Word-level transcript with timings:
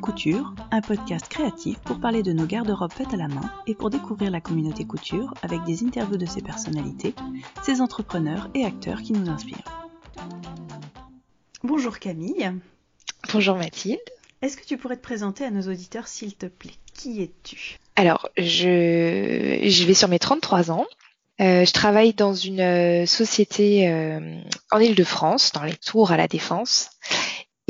Couture, 0.00 0.54
un 0.70 0.80
podcast 0.80 1.28
créatif 1.28 1.78
pour 1.80 2.00
parler 2.00 2.22
de 2.22 2.32
nos 2.32 2.46
garde-robes 2.46 2.92
faites 2.92 3.12
à 3.12 3.16
la 3.16 3.28
main 3.28 3.52
et 3.66 3.74
pour 3.74 3.90
découvrir 3.90 4.30
la 4.30 4.40
communauté 4.40 4.84
couture 4.84 5.34
avec 5.42 5.62
des 5.64 5.84
interviews 5.84 6.16
de 6.16 6.26
ses 6.26 6.40
personnalités, 6.40 7.14
ses 7.62 7.80
entrepreneurs 7.80 8.48
et 8.54 8.64
acteurs 8.64 9.02
qui 9.02 9.12
nous 9.12 9.28
inspirent. 9.28 9.86
Bonjour 11.62 11.98
Camille. 11.98 12.50
Bonjour 13.32 13.56
Mathilde. 13.56 14.00
Est-ce 14.42 14.56
que 14.56 14.64
tu 14.64 14.78
pourrais 14.78 14.96
te 14.96 15.02
présenter 15.02 15.44
à 15.44 15.50
nos 15.50 15.70
auditeurs 15.70 16.08
s'il 16.08 16.34
te 16.34 16.46
plaît? 16.46 16.74
Qui 16.94 17.22
es-tu? 17.22 17.78
Alors, 17.96 18.30
je, 18.38 19.60
je 19.62 19.84
vais 19.84 19.94
sur 19.94 20.08
mes 20.08 20.18
33 20.18 20.70
ans. 20.70 20.86
Euh, 21.40 21.64
je 21.64 21.72
travaille 21.72 22.12
dans 22.14 22.34
une 22.34 22.60
euh, 22.60 23.06
société 23.06 23.88
euh, 23.88 24.40
en 24.70 24.78
Ile-de-France, 24.78 25.52
dans 25.52 25.62
les 25.62 25.76
tours 25.76 26.10
à 26.10 26.16
la 26.16 26.28
Défense. 26.28 26.90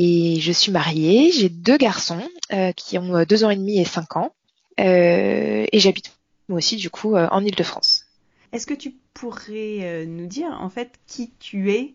Et 0.03 0.39
je 0.39 0.51
suis 0.51 0.71
mariée, 0.71 1.31
j'ai 1.31 1.49
deux 1.49 1.77
garçons 1.77 2.27
qui 2.75 2.97
ont 2.97 3.23
deux 3.23 3.43
ans 3.43 3.51
et 3.51 3.55
demi 3.55 3.79
et 3.79 3.85
cinq 3.85 4.17
ans. 4.17 4.33
et 4.77 5.69
j'habite 5.73 6.11
moi 6.49 6.57
aussi 6.57 6.75
du 6.75 6.89
coup 6.89 7.15
en 7.15 7.45
Ile-de-France. 7.45 8.05
Est-ce 8.51 8.65
que 8.65 8.73
tu 8.73 8.95
pourrais 9.13 10.05
nous 10.07 10.25
dire 10.25 10.57
en 10.59 10.69
fait 10.69 10.93
qui 11.05 11.31
tu 11.39 11.71
es 11.71 11.93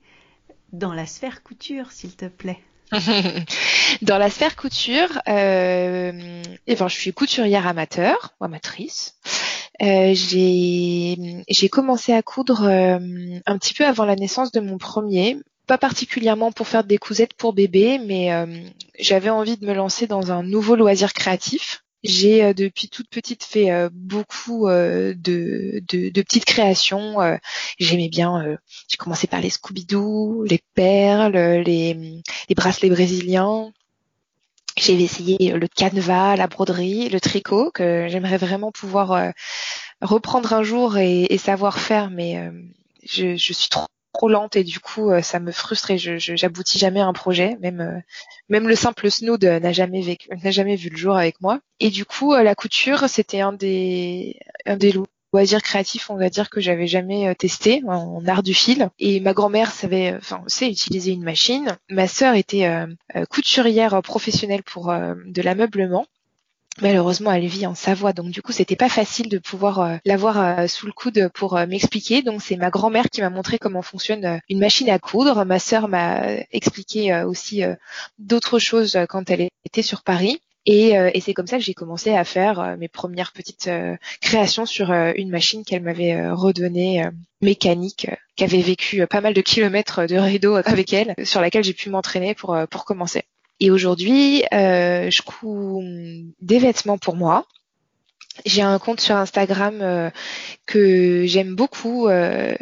dans 0.73 0.92
la 0.92 1.06
sphère 1.06 1.42
couture, 1.42 1.91
s'il 1.91 2.14
te 2.14 2.27
plaît? 2.27 2.61
Dans 4.02 4.19
la 4.19 4.30
sphère 4.30 4.56
couture, 4.56 5.20
euh, 5.28 6.42
eh 6.66 6.75
ben, 6.75 6.88
je 6.88 6.95
suis 6.95 7.12
couturière 7.12 7.66
amateur 7.66 8.34
ou 8.41 8.45
amatrice. 8.45 9.16
Euh, 9.83 10.12
j'ai 10.14 11.69
commencé 11.70 12.12
à 12.12 12.23
coudre 12.23 12.64
euh, 12.64 13.38
un 13.44 13.59
petit 13.59 13.75
peu 13.75 13.84
avant 13.84 14.05
la 14.05 14.16
naissance 14.16 14.53
de 14.53 14.61
mon 14.61 14.78
premier, 14.78 15.36
pas 15.67 15.78
particulièrement 15.78 16.53
pour 16.53 16.69
faire 16.69 16.84
des 16.84 16.98
cousettes 16.98 17.34
pour 17.34 17.53
bébé, 17.53 17.98
mais 17.98 18.33
euh, 18.33 18.47
j'avais 18.98 19.31
envie 19.31 19.56
de 19.56 19.67
me 19.67 19.75
lancer 19.75 20.06
dans 20.06 20.33
un 20.33 20.42
nouveau 20.42 20.77
loisir 20.77 21.12
créatif. 21.12 21.84
J'ai 22.05 22.45
euh, 22.45 22.55
depuis 22.55 22.89
toute 22.89 23.09
petite 23.09 23.45
fait 23.45 23.70
euh, 23.70 23.89
beaucoup 23.92 24.69
de, 24.69 25.14
de, 25.17 26.09
de, 26.11 26.22
petites 26.22 26.44
créations. 26.44 27.17
J'aimais 27.78 28.09
bien. 28.09 28.56
J'ai 28.89 28.97
commencé 28.97 29.27
par 29.27 29.41
les 29.41 29.50
Scooby-Doo, 29.50 30.44
les 30.44 30.61
perles, 30.75 31.37
les, 31.37 32.22
les 32.48 32.55
bracelets 32.55 32.91
brésiliens. 32.91 33.72
J'ai 34.77 34.92
essayé 35.03 35.53
le 35.53 35.69
canevas, 35.69 36.37
la 36.37 36.48
broderie, 36.48 37.09
le 37.09 37.19
tricot, 37.19 37.70
que 37.70 38.09
j'aimerais 38.09 38.37
vraiment 38.37 38.70
pouvoir 38.72 39.12
euh, 39.12 39.31
reprendre 40.03 40.53
un 40.53 40.62
jour 40.62 40.98
et, 40.98 41.39
savoir 41.39 41.78
faire, 41.78 42.11
mais 42.11 42.37
euh, 42.37 42.50
je, 43.05 43.37
suis 43.37 43.69
trop, 43.70 43.87
lente 44.28 44.56
et 44.56 44.64
du 44.64 44.81
coup 44.81 45.11
euh, 45.11 45.22
ça 45.22 45.39
me 45.41 45.53
frustre 45.53 45.91
et 45.91 45.98
je 45.98 46.19
j'aboutis 46.19 46.78
jamais 46.78 47.00
à 47.00 47.06
un 47.06 47.12
projet. 47.12 47.56
Même 47.61 48.03
même 48.48 48.69
le 48.69 48.75
simple 48.75 49.11
snood 49.11 49.45
n'a 49.45 49.72
jamais 49.72 50.19
n'a 50.42 50.50
jamais 50.50 50.77
vu 50.77 50.89
le 50.89 50.97
jour 50.97 51.17
avec 51.17 51.41
moi. 51.41 51.61
Et 51.81 51.91
du 51.91 52.05
coup 52.05 52.34
la 52.34 52.55
couture 52.55 53.09
c'était 53.09 53.41
un 53.41 53.53
des 53.53 54.39
un 54.64 54.77
des 54.77 54.92
créatif, 55.62 56.11
on 56.11 56.17
va 56.17 56.31
dire, 56.31 56.50
que 56.50 56.61
j'avais 56.61 56.87
jamais 56.87 57.28
euh, 57.28 57.34
testé 57.34 57.83
en 57.87 58.27
art 58.27 58.42
du 58.42 58.55
fil. 58.55 58.89
Et 58.98 59.20
ma 59.20 59.33
grand-mère 59.33 59.70
savait, 59.70 60.12
euh, 60.12 60.19
enfin, 60.19 60.42
sait 60.47 60.69
utiliser 60.70 61.12
une 61.12 61.22
machine. 61.22 61.77
Ma 61.91 62.09
sœur 62.09 62.34
était 62.34 62.67
euh, 62.67 63.25
couturière 63.27 64.00
professionnelle 64.03 64.62
pour 64.62 64.87
de 64.87 65.42
l'ameublement. 65.42 66.06
Malheureusement, 66.82 67.32
elle 67.32 67.46
vit 67.46 67.66
en 67.66 67.74
Savoie, 67.74 68.12
donc 68.12 68.30
du 68.30 68.42
coup, 68.42 68.52
c'était 68.52 68.77
pas 68.77 68.88
facile 68.88 69.28
de 69.28 69.38
pouvoir 69.38 69.98
l'avoir 70.05 70.69
sous 70.69 70.86
le 70.86 70.92
coude 70.92 71.30
pour 71.32 71.55
m'expliquer. 71.66 72.22
Donc, 72.22 72.42
c'est 72.42 72.56
ma 72.56 72.70
grand-mère 72.70 73.08
qui 73.10 73.22
m'a 73.22 73.30
montré 73.30 73.58
comment 73.58 73.82
fonctionne 73.82 74.41
une 74.48 74.58
machine 74.58 74.91
à 74.91 74.98
coudre. 74.98 75.44
Ma 75.44 75.58
sœur 75.58 75.88
m'a 75.88 76.22
expliqué 76.52 77.22
aussi 77.22 77.62
d'autres 78.19 78.59
choses 78.59 78.98
quand 79.09 79.31
elle 79.31 79.48
était 79.65 79.82
sur 79.82 80.03
Paris. 80.03 80.41
Euh, 80.69 81.10
et, 81.15 81.20
c'est 81.20 81.34
comme 81.34 81.47
ça 81.47 81.59
que 81.59 81.62
j'ai 81.62 81.75
commencé 81.75 82.12
à 82.15 82.25
faire 82.25 82.60
euh, 82.60 82.76
mes 82.76 82.88
premières 82.88 83.32
petites 83.32 83.69
euh, 83.69 83.97
créations 84.20 84.66
sur 84.66 84.91
une 84.91 85.31
machine 85.31 85.65
qu'elle 85.65 85.82
m'avait 85.82 86.31
redonnée 86.31 87.04
mécanique, 87.41 88.09
qui 88.36 88.44
avait 88.44 88.62
vécu 88.62 89.06
pas 89.06 89.20
mal 89.20 89.34
de 89.34 89.41
kilomètres 89.41 90.06
de 90.06 90.16
rideau 90.16 90.56
avec 90.56 90.92
elle, 90.92 91.15
sur 91.25 91.41
laquelle 91.41 91.65
j'ai 91.65 91.75
pu 91.75 91.91
m'entraîner 91.91 92.34
pour 92.34 92.84
commencer. 92.84 93.25
Et 93.61 93.71
aujourd'hui, 93.71 94.43
je 94.53 95.22
couds 95.22 95.83
des 96.41 96.59
vêtements 96.59 96.99
pour 96.99 97.17
moi. 97.17 97.47
J'ai 98.44 98.62
un 98.62 98.78
compte 98.78 99.00
sur 99.00 99.17
Instagram 99.17 99.78
euh, 99.81 100.11
que 100.67 101.25
j'aime 101.27 101.55
beaucoup. 101.55 102.09
Euh, 102.09 102.55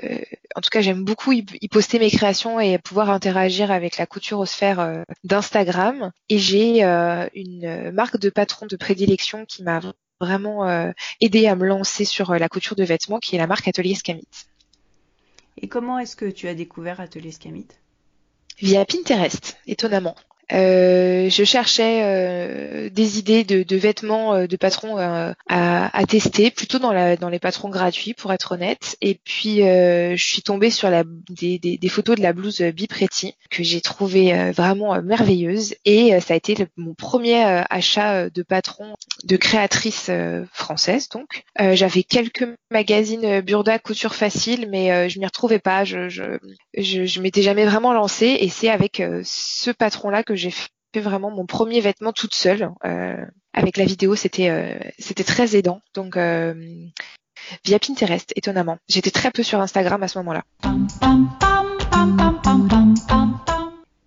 en 0.54 0.60
tout 0.60 0.70
cas, 0.70 0.80
j'aime 0.80 1.04
beaucoup 1.04 1.32
y, 1.32 1.42
poster 1.68 1.98
mes 1.98 2.10
créations 2.10 2.60
et 2.60 2.78
pouvoir 2.78 3.10
interagir 3.10 3.72
avec 3.72 3.96
la 3.96 4.06
couture 4.06 4.38
aux 4.38 4.46
sphères 4.46 4.80
euh, 4.80 5.02
d'Instagram. 5.24 6.12
Et 6.28 6.38
j'ai 6.38 6.82
une 6.82 7.90
marque 7.92 8.18
de 8.18 8.30
patron 8.30 8.66
de 8.66 8.76
prédilection 8.76 9.44
qui 9.46 9.62
m'a 9.62 9.80
vraiment 10.20 10.92
aidé 11.20 11.48
à 11.48 11.56
me 11.56 11.66
lancer 11.66 12.04
sur 12.04 12.34
la 12.34 12.48
couture 12.48 12.76
de 12.76 12.84
vêtements, 12.84 13.18
qui 13.18 13.34
est 13.34 13.38
la 13.38 13.46
marque 13.46 13.66
Atelier 13.66 13.94
Scamit. 13.94 14.26
Et 15.60 15.68
comment 15.68 15.98
est-ce 15.98 16.16
que 16.16 16.26
tu 16.26 16.48
as 16.48 16.54
découvert 16.54 17.00
Atelier 17.00 17.32
Scamit 17.32 17.66
Via 18.58 18.84
Pinterest, 18.84 19.58
étonnamment. 19.66 20.14
Euh, 20.54 21.28
je 21.30 21.44
cherchais 21.44 22.02
euh, 22.04 22.88
des 22.90 23.18
idées 23.18 23.42
de, 23.44 23.64
de 23.64 23.76
vêtements 23.76 24.34
euh, 24.34 24.46
de 24.46 24.56
patrons 24.56 24.96
à, 24.96 25.34
à, 25.48 26.06
tester, 26.06 26.50
plutôt 26.50 26.78
dans, 26.78 26.92
la, 26.92 27.16
dans 27.16 27.28
les 27.28 27.40
patrons 27.40 27.70
gratuits 27.70 28.14
pour 28.14 28.32
être 28.32 28.52
honnête. 28.52 28.96
Et 29.00 29.18
puis 29.24 29.58
je 29.58 30.14
suis 30.16 30.42
tombée 30.42 30.70
sur 30.70 30.90
la, 30.90 31.04
des, 31.30 31.58
des, 31.58 31.76
des 31.76 31.88
photos 31.88 32.16
de 32.16 32.22
la 32.22 32.32
blouse 32.32 32.60
Bipretti 32.60 33.34
que 33.50 33.62
j'ai 33.62 33.80
trouvé 33.80 34.52
vraiment 34.52 35.00
merveilleuse 35.02 35.74
et 35.84 36.18
ça 36.20 36.34
a 36.34 36.36
été 36.36 36.54
mon 36.76 36.94
premier 36.94 37.42
achat 37.70 38.30
de 38.30 38.42
patron 38.42 38.94
de 39.24 39.36
créatrice 39.36 40.10
française. 40.52 41.08
Donc 41.08 41.42
j'avais 41.58 42.02
quelques 42.02 42.46
magazines 42.70 43.40
Burda 43.40 43.78
couture 43.78 44.14
facile, 44.14 44.68
mais 44.70 45.08
je 45.08 45.18
m'y 45.18 45.26
retrouvais 45.26 45.58
pas. 45.58 45.84
Je 45.84 46.08
je, 46.08 46.38
je, 46.76 47.04
je 47.04 47.20
m'étais 47.20 47.42
jamais 47.42 47.64
vraiment 47.64 47.92
lancée 47.92 48.36
et 48.40 48.48
c'est 48.48 48.68
avec 48.68 49.02
ce 49.24 49.70
patron 49.70 50.10
là 50.10 50.22
que 50.22 50.34
j'ai 50.34 50.50
fait 50.50 50.68
vraiment 51.00 51.30
mon 51.30 51.46
premier 51.46 51.80
vêtement 51.80 52.12
toute 52.12 52.34
seule. 52.34 52.70
Euh, 52.84 53.24
avec 53.52 53.76
la 53.76 53.84
vidéo, 53.84 54.14
c'était 54.14 54.50
euh, 54.50 54.78
c'était 54.98 55.24
très 55.24 55.56
aidant. 55.56 55.80
Donc 55.94 56.16
euh, 56.16 56.54
via 57.64 57.78
Pinterest, 57.78 58.32
étonnamment. 58.36 58.78
J'étais 58.88 59.10
très 59.10 59.30
peu 59.30 59.42
sur 59.42 59.60
Instagram 59.60 60.02
à 60.02 60.08
ce 60.08 60.18
moment-là. 60.18 60.44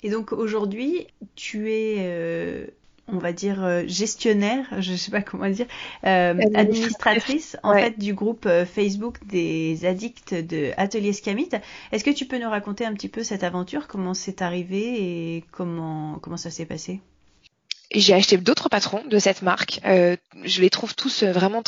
Et 0.03 0.09
donc 0.09 0.31
aujourd'hui, 0.31 1.07
tu 1.35 1.71
es 1.71 2.69
on 3.07 3.17
va 3.17 3.31
dire 3.31 3.63
euh, 3.63 3.83
gestionnaire, 3.87 4.65
je 4.79 4.93
sais 4.93 5.11
pas 5.11 5.21
comment 5.21 5.49
dire, 5.49 5.67
euh, 6.05 6.35
administratrice 6.53 7.57
en 7.63 7.73
fait 7.73 7.97
du 7.97 8.13
groupe 8.13 8.45
euh, 8.45 8.65
Facebook 8.65 9.25
des 9.25 9.85
addicts 9.85 10.33
de 10.33 10.71
Atelier 10.77 11.13
Scamit. 11.13 11.49
Est-ce 11.91 12.03
que 12.03 12.11
tu 12.11 12.25
peux 12.25 12.37
nous 12.37 12.49
raconter 12.49 12.85
un 12.85 12.93
petit 12.93 13.09
peu 13.09 13.23
cette 13.23 13.43
aventure, 13.43 13.87
comment 13.87 14.13
c'est 14.13 14.41
arrivé 14.41 15.35
et 15.35 15.43
comment 15.51 16.19
comment 16.21 16.37
ça 16.37 16.49
s'est 16.49 16.65
passé? 16.65 17.01
J'ai 17.91 18.13
acheté 18.13 18.37
d'autres 18.37 18.69
patrons 18.69 19.03
de 19.05 19.17
cette 19.17 19.41
marque. 19.41 19.79
Euh, 19.85 20.17
je 20.43 20.61
les 20.61 20.69
trouve 20.69 20.93
tous 20.93 21.23
euh, 21.23 21.31
vraiment 21.31 21.63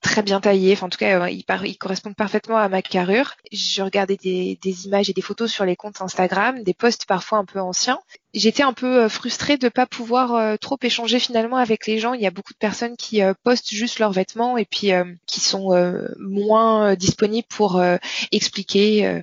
très 0.00 0.22
bien 0.22 0.40
taillés. 0.40 0.72
Enfin, 0.72 0.86
en 0.86 0.90
tout 0.90 0.98
cas, 0.98 1.20
euh, 1.20 1.30
ils, 1.30 1.78
correspondent 1.78 2.16
parfaitement 2.16 2.56
à 2.56 2.68
ma 2.68 2.82
carrure. 2.82 3.34
Je 3.52 3.82
regardais 3.82 4.16
des, 4.16 4.58
des, 4.60 4.86
images 4.86 5.08
et 5.08 5.12
des 5.12 5.22
photos 5.22 5.52
sur 5.52 5.64
les 5.64 5.76
comptes 5.76 6.00
Instagram, 6.00 6.62
des 6.62 6.74
posts 6.74 7.06
parfois 7.06 7.38
un 7.38 7.44
peu 7.44 7.60
anciens. 7.60 8.00
J'étais 8.34 8.62
un 8.62 8.72
peu 8.72 9.08
frustrée 9.08 9.56
de 9.56 9.68
pas 9.68 9.86
pouvoir 9.86 10.58
trop 10.58 10.78
échanger 10.82 11.18
finalement 11.18 11.58
avec 11.58 11.86
les 11.86 11.98
gens. 11.98 12.14
Il 12.14 12.22
y 12.22 12.26
a 12.26 12.30
beaucoup 12.30 12.54
de 12.54 12.58
personnes 12.58 12.96
qui 12.96 13.20
postent 13.44 13.74
juste 13.74 13.98
leurs 13.98 14.12
vêtements 14.12 14.56
et 14.56 14.64
puis 14.64 14.90
qui 15.26 15.40
sont 15.40 15.68
moins 16.18 16.94
disponibles 16.94 17.46
pour 17.50 17.82
expliquer 18.30 19.22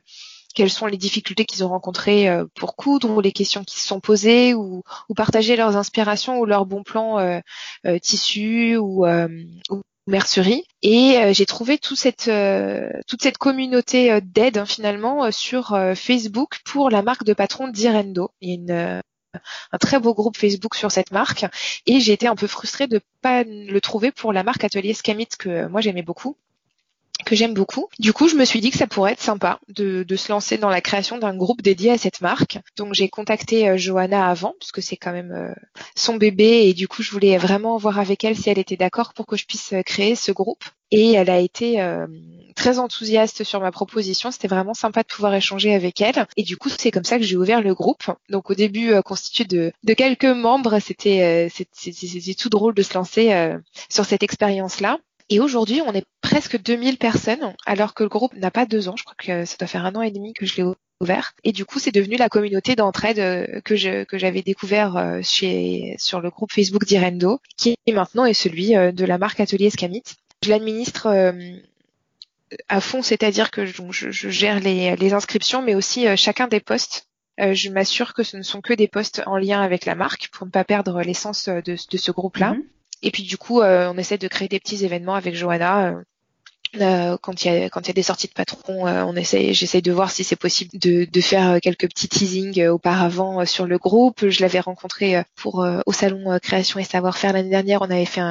quelles 0.60 0.70
sont 0.70 0.88
les 0.88 0.98
difficultés 0.98 1.46
qu'ils 1.46 1.64
ont 1.64 1.70
rencontrées 1.70 2.28
euh, 2.28 2.44
pour 2.54 2.76
coudre 2.76 3.10
ou 3.12 3.22
les 3.22 3.32
questions 3.32 3.64
qui 3.64 3.80
se 3.80 3.88
sont 3.88 4.02
posées 4.02 4.54
ou, 4.54 4.84
partager 5.16 5.56
leurs 5.56 5.78
inspirations 5.78 6.38
ou 6.38 6.46
leurs 6.46 6.66
bons 6.66 6.84
plans 6.84 7.18
euh, 7.18 7.40
euh, 7.86 7.98
tissus 7.98 8.76
ou, 8.76 9.06
mercerie. 10.06 10.66
Et 10.82 11.34
j'ai 11.34 11.46
trouvé 11.46 11.78
toute 11.78 11.98
cette, 11.98 12.32
toute 13.08 13.22
cette 13.22 13.38
communauté 13.38 14.20
d'aide 14.22 14.58
hein, 14.58 14.66
finalement 14.66 15.32
sur 15.32 15.80
Facebook 15.96 16.60
pour 16.66 16.90
la 16.90 17.04
marque 17.04 17.24
de 17.24 17.34
patron 17.34 17.68
d'Irendo. 17.68 18.32
Il 18.42 18.50
y 18.50 18.52
a 18.52 18.56
une, 18.56 19.02
un 19.72 19.78
très 19.78 20.00
beau 20.00 20.16
groupe 20.16 20.36
Facebook 20.36 20.74
sur 20.74 20.92
cette 20.92 21.12
marque 21.12 21.46
et 21.86 22.00
j'ai 22.00 22.14
été 22.14 22.28
un 22.28 22.36
peu 22.36 22.48
frustrée 22.48 22.88
de 22.88 23.02
pas 23.22 23.44
le 23.44 23.80
trouver 23.80 24.12
pour 24.12 24.34
la 24.34 24.42
marque 24.42 24.64
Atelier 24.64 24.96
Scamit 24.96 25.28
que 25.38 25.68
moi 25.68 25.80
j'aimais 25.80 26.02
beaucoup 26.02 26.36
que 27.30 27.36
j'aime 27.36 27.54
beaucoup. 27.54 27.88
Du 28.00 28.12
coup, 28.12 28.28
je 28.28 28.36
me 28.36 28.44
suis 28.44 28.60
dit 28.60 28.72
que 28.72 28.78
ça 28.78 28.88
pourrait 28.88 29.12
être 29.12 29.22
sympa 29.22 29.60
de, 29.68 30.02
de 30.02 30.16
se 30.16 30.32
lancer 30.32 30.58
dans 30.58 30.70
la 30.70 30.82
création 30.82 31.20
d'un 31.20 31.36
groupe 31.36 31.62
dédié 31.62 31.92
à 31.92 31.98
cette 32.00 32.22
marque. 32.22 32.58
Donc, 32.76 32.96
j'ai 32.96 33.08
contacté 33.08 33.70
euh, 33.70 33.78
Johanna 33.78 34.28
avant, 34.28 34.56
parce 34.60 34.72
que 34.72 34.82
c'est 34.82 34.98
quand 34.98 35.12
même 35.12 35.32
euh, 35.32 35.54
son 35.96 36.16
bébé, 36.16 36.68
et 36.68 36.74
du 36.74 36.88
coup, 36.88 37.04
je 37.04 37.12
voulais 37.12 37.38
vraiment 37.38 37.78
voir 37.78 38.00
avec 38.00 38.24
elle 38.24 38.36
si 38.36 38.50
elle 38.50 38.58
était 38.58 38.78
d'accord 38.78 39.14
pour 39.14 39.28
que 39.28 39.38
je 39.38 39.46
puisse 39.46 39.74
euh, 39.74 39.84
créer 39.84 40.16
ce 40.16 40.32
groupe. 40.32 40.64
Et 40.90 41.12
elle 41.12 41.30
a 41.30 41.38
été 41.38 41.78
très 42.56 42.80
enthousiaste 42.80 43.44
sur 43.44 43.60
ma 43.60 43.70
proposition. 43.70 44.32
C'était 44.32 44.48
vraiment 44.48 44.74
sympa 44.74 45.04
de 45.04 45.08
pouvoir 45.08 45.36
échanger 45.36 45.76
avec 45.76 46.02
elle. 46.02 46.26
Et 46.36 46.42
du 46.42 46.58
coup, 46.58 46.70
c'est 46.70 46.90
comme 46.90 47.04
ça 47.04 47.20
que 47.20 47.24
j'ai 47.24 47.38
ouvert 47.38 47.62
le 47.62 47.76
groupe. 47.76 48.10
Donc 48.30 48.50
au 48.50 48.56
début, 48.56 49.00
constitué 49.04 49.44
de, 49.44 49.72
de, 49.84 49.94
quelques 49.94 50.26
membres, 50.26 50.80
c'était 50.80 51.48
c'était 51.52 52.34
tout 52.34 52.50
drôle 52.50 52.74
de 52.74 52.82
se 52.82 52.96
lancer 52.96 53.54
sur 53.88 54.04
cette 54.04 54.24
expérience-là. 54.24 54.98
Et 55.30 55.40
aujourd'hui, 55.40 55.82
on 55.86 55.94
est 55.94 56.06
presque 56.22 56.60
2000 56.62 56.98
personnes, 56.98 57.54
alors 57.66 57.94
que 57.94 58.04
le 58.04 58.10
groupe 58.10 58.34
n'a 58.34 58.50
pas 58.50 58.66
deux 58.66 58.90
ans. 58.90 58.96
Je 58.98 59.04
crois 59.04 59.16
que 59.18 59.46
ça 59.46 59.58
doit 59.58 59.68
faire 59.68 59.86
un 59.86 59.96
an 59.96 60.02
et 60.02 60.12
demi 60.12 60.34
que 60.34 60.46
je 60.46 60.58
l'ai 60.58 60.64
ouvert. 61.02 61.34
Et 61.44 61.52
du 61.52 61.66
coup, 61.66 61.80
c'est 61.80 61.94
devenu 61.94 62.18
la 62.18 62.30
communauté 62.30 62.76
d'entraide 62.76 63.20
euh, 63.20 63.62
que 63.62 63.76
j'avais 63.76 64.42
découvert 64.42 64.98
euh, 64.98 65.20
sur 65.24 66.20
le 66.20 66.30
groupe 66.30 66.52
Facebook 66.52 66.86
d'Irendo, 66.86 67.40
qui 67.58 67.76
maintenant 67.92 68.26
est 68.26 68.34
celui 68.34 68.76
euh, 68.76 68.92
de 68.92 69.06
la 69.06 69.18
marque 69.20 69.40
Atelier 69.40 69.70
Scamit. 69.70 70.04
Je 70.44 70.50
l'administre 70.50 71.34
à 72.70 72.82
fond, 72.82 73.02
c'est-à-dire 73.02 73.52
que 73.52 73.66
je, 73.66 74.10
gère 74.10 74.60
les, 74.62 75.14
inscriptions, 75.14 75.62
mais 75.62 75.76
aussi 75.76 76.06
chacun 76.16 76.48
des 76.48 76.62
postes. 76.62 77.08
je 77.38 77.70
m'assure 77.70 78.14
que 78.14 78.24
ce 78.24 78.38
ne 78.38 78.42
sont 78.42 78.62
que 78.62 78.74
des 78.74 78.88
postes 78.88 79.22
en 79.26 79.36
lien 79.36 79.62
avec 79.62 79.86
la 79.86 79.96
marque 79.96 80.30
pour 80.32 80.48
ne 80.48 80.52
pas 80.52 80.64
perdre 80.64 81.02
l'essence 81.02 81.50
de, 81.50 81.62
de 81.62 81.98
ce 81.98 82.12
groupe-là. 82.12 82.54
Mhm. 82.54 82.64
Et 83.02 83.12
puis 83.12 83.24
du 83.24 83.38
coup, 83.38 83.62
euh, 83.62 83.92
on 83.94 83.98
essaie 83.98 84.18
de 84.18 84.28
créer 84.28 84.48
des 84.48 84.60
petits 84.60 84.84
événements 84.86 85.16
avec 85.16 85.36
Johanna 85.36 85.96
euh, 86.76 87.10
euh, 87.10 87.18
quand 87.22 87.44
il 87.44 87.48
y 87.52 87.64
a 87.64 87.70
quand 87.70 87.82
il 87.82 87.88
y 87.88 87.92
a 87.92 87.94
des 87.94 88.04
sorties 88.04 88.28
de 88.28 88.34
patrons, 88.34 88.88
euh, 88.88 89.04
on 89.04 89.16
essaye, 89.16 89.54
j'essaye 89.54 89.82
de 89.82 89.92
voir 89.92 90.12
si 90.12 90.24
c'est 90.24 90.36
possible 90.36 90.72
de, 90.78 91.06
de 91.06 91.22
faire 91.22 91.52
euh, 91.52 91.60
quelques 91.62 91.88
petits 91.88 92.08
teasings 92.08 92.68
auparavant 92.68 93.46
sur 93.46 93.66
le 93.66 93.78
groupe. 93.78 94.28
Je 94.28 94.42
l'avais 94.42 94.60
rencontré 94.60 95.24
pour 95.36 95.66
au 95.86 95.92
salon 95.92 96.38
création 96.42 96.80
et 96.80 96.84
savoir-faire 96.84 97.34
l'année 97.34 97.50
dernière. 97.50 97.82
On 97.82 97.90
avait 97.90 98.06
fait 98.06 98.22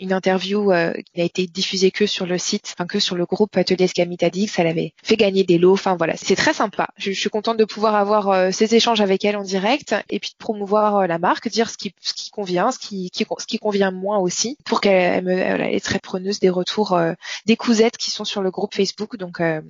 une 0.00 0.12
interview 0.12 0.70
qui 0.70 1.18
n'a 1.18 1.24
été 1.24 1.46
diffusée 1.46 1.90
que 1.90 2.06
sur 2.06 2.26
le 2.26 2.38
site, 2.38 2.74
enfin 2.76 2.86
que 2.86 2.98
sur 2.98 3.16
le 3.16 3.24
groupe 3.24 3.56
Atelier 3.56 3.86
Scamitadix. 3.86 4.58
Elle 4.58 4.66
avait 4.66 4.92
fait 5.02 5.16
gagner 5.16 5.44
des 5.44 5.58
lots. 5.58 5.74
Enfin 5.74 5.96
voilà, 5.96 6.16
c'est 6.16 6.36
très 6.36 6.52
sympa. 6.52 6.88
Je, 6.96 7.12
suis 7.12 7.30
contente 7.30 7.56
de 7.56 7.64
pouvoir 7.64 7.94
avoir 7.94 8.52
ces 8.52 8.74
échanges 8.74 9.00
avec 9.00 9.24
elle 9.24 9.36
en 9.36 9.42
direct 9.42 9.94
et 10.10 10.18
puis 10.18 10.30
de 10.30 10.36
promouvoir 10.38 11.06
la 11.06 11.18
marque, 11.18 11.48
dire 11.48 11.70
ce 11.70 11.76
qui 11.76 11.94
ce 12.00 12.12
qui 12.12 12.30
convient, 12.30 12.70
ce 12.70 12.78
qui, 12.78 13.10
qui 13.10 13.24
ce 13.38 13.46
qui 13.46 13.58
convient 13.58 13.90
moins 13.90 14.18
aussi, 14.18 14.56
pour 14.64 14.80
qu'elle 14.80 15.24
me 15.24 15.32
elle 15.32 15.62
est 15.62 15.84
très 15.84 15.98
preneuse 15.98 16.40
des 16.40 16.50
retours 16.50 16.98
des 17.46 17.56
cousins 17.56 17.85
qui 17.90 18.10
sont 18.10 18.24
sur 18.24 18.42
le 18.42 18.50
groupe 18.50 18.74
Facebook. 18.74 19.16
Donc, 19.16 19.40
euh, 19.40 19.60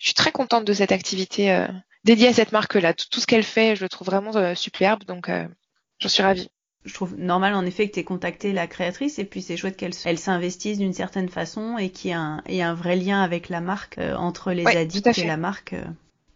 je 0.00 0.06
suis 0.06 0.14
très 0.14 0.32
contente 0.32 0.64
de 0.64 0.72
cette 0.72 0.92
activité 0.92 1.52
euh, 1.52 1.66
dédiée 2.04 2.28
à 2.28 2.32
cette 2.32 2.52
marque-là. 2.52 2.94
Tout, 2.94 3.20
ce 3.20 3.26
qu'elle 3.26 3.42
fait, 3.42 3.76
je 3.76 3.82
le 3.82 3.88
trouve 3.88 4.06
vraiment 4.06 4.34
euh, 4.36 4.54
superbe. 4.54 5.04
Donc, 5.04 5.30
j'en 5.98 6.08
suis 6.08 6.22
ravie. 6.22 6.50
Je 6.86 6.94
trouve 6.94 7.14
normal 7.18 7.52
en 7.52 7.66
effet 7.66 7.88
que 7.88 7.92
tu 7.92 8.00
aies 8.00 8.04
contacté 8.04 8.54
la 8.54 8.66
créatrice 8.66 9.18
et 9.18 9.26
puis 9.26 9.42
c'est 9.42 9.58
chouette 9.58 9.76
qu'elle 9.76 9.92
elle 10.06 10.18
s'investisse 10.18 10.78
d'une 10.78 10.94
certaine 10.94 11.28
façon 11.28 11.76
et 11.76 11.90
qu'il 11.90 12.08
y 12.08 12.12
ait 12.12 12.16
un, 12.16 12.42
un 12.48 12.74
vrai 12.74 12.96
lien 12.96 13.22
avec 13.22 13.50
la 13.50 13.60
marque 13.60 13.98
entre 14.16 14.52
les 14.52 14.66
addicts 14.66 15.18
et 15.18 15.26
la 15.26 15.36
marque 15.36 15.74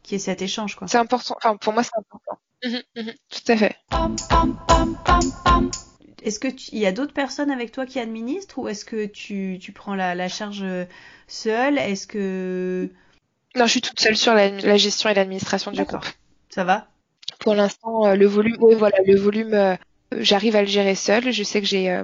qui 0.03 0.17
est 0.17 0.19
cet 0.19 0.43
échange 0.43 0.77
quoi. 0.77 0.87
C'est 0.87 0.99
important. 0.99 1.35
Enfin 1.39 1.57
pour 1.57 1.73
moi 1.73 1.83
c'est 1.83 1.97
important. 1.97 2.39
Mmh 2.63 3.01
mmh 3.01 3.13
tout 3.31 3.53
à 3.53 3.57
fait. 3.57 3.77
Est-ce 6.23 6.39
que 6.39 6.49
il 6.73 6.79
y 6.79 6.87
a 6.87 6.93
d'autres 6.93 7.13
personnes 7.13 7.51
avec 7.51 7.73
toi 7.73 7.87
qui 7.87 7.99
administrent 7.99 8.59
ou 8.59 8.69
est-ce 8.69 8.85
que 8.85 9.07
tu, 9.07 9.59
tu 9.61 9.73
prends 9.73 9.95
la, 9.95 10.15
la 10.15 10.29
charge 10.29 10.63
euh, 10.63 10.85
seule? 11.27 11.79
Est-ce 11.79 12.07
que 12.07 12.91
non, 13.57 13.67
je 13.67 13.71
suis 13.71 13.81
toute 13.81 14.01
seule 14.01 14.17
sur 14.17 14.35
la, 14.35 14.51
la 14.51 14.77
gestion 14.77 15.09
et 15.09 15.15
l'administration 15.15 15.71
du 15.71 15.85
groupe. 15.85 16.05
Ça 16.49 16.65
va? 16.65 16.89
Pour 17.39 17.55
l'instant, 17.55 18.07
euh, 18.07 18.15
le 18.17 18.27
volume, 18.27 18.57
oui, 18.61 18.75
voilà, 18.75 18.97
le 19.07 19.17
volume, 19.17 19.55
euh, 19.55 19.77
j'arrive 20.13 20.57
à 20.57 20.63
le 20.63 20.69
gérer 20.69 20.95
seule. 20.95 21.33
Je 21.33 21.43
sais 21.43 21.61
que 21.61 21.67
j'ai 21.67 22.03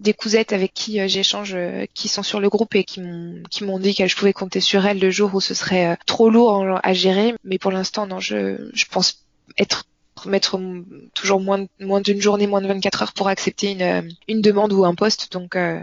des 0.00 0.12
cousettes 0.12 0.52
avec 0.52 0.74
qui 0.74 1.06
j'échange, 1.08 1.56
qui 1.94 2.08
sont 2.08 2.22
sur 2.22 2.40
le 2.40 2.48
groupe 2.48 2.74
et 2.74 2.84
qui 2.84 3.00
m'ont 3.00 3.42
qui 3.50 3.64
m'ont 3.64 3.78
dit 3.78 3.94
que 3.94 4.06
je 4.06 4.16
pouvais 4.16 4.32
compter 4.32 4.60
sur 4.60 4.86
elles 4.86 4.98
le 4.98 5.10
jour 5.10 5.34
où 5.34 5.40
ce 5.40 5.54
serait 5.54 5.96
trop 6.06 6.30
lourd 6.30 6.78
à 6.82 6.92
gérer. 6.92 7.34
Mais 7.44 7.58
pour 7.58 7.70
l'instant, 7.70 8.06
non, 8.06 8.20
je 8.20 8.70
je 8.72 8.84
pense 8.86 9.24
être 9.58 9.84
mettre 10.28 10.60
toujours 11.14 11.40
moins, 11.40 11.66
moins 11.80 12.00
d'une 12.00 12.20
journée, 12.20 12.46
moins 12.46 12.60
de 12.60 12.66
24 12.66 13.02
heures 13.02 13.12
pour 13.12 13.28
accepter 13.28 13.72
une, 13.72 14.10
une 14.28 14.40
demande 14.40 14.72
ou 14.72 14.84
un 14.84 14.94
poste. 14.94 15.32
Donc, 15.32 15.56
euh, 15.56 15.80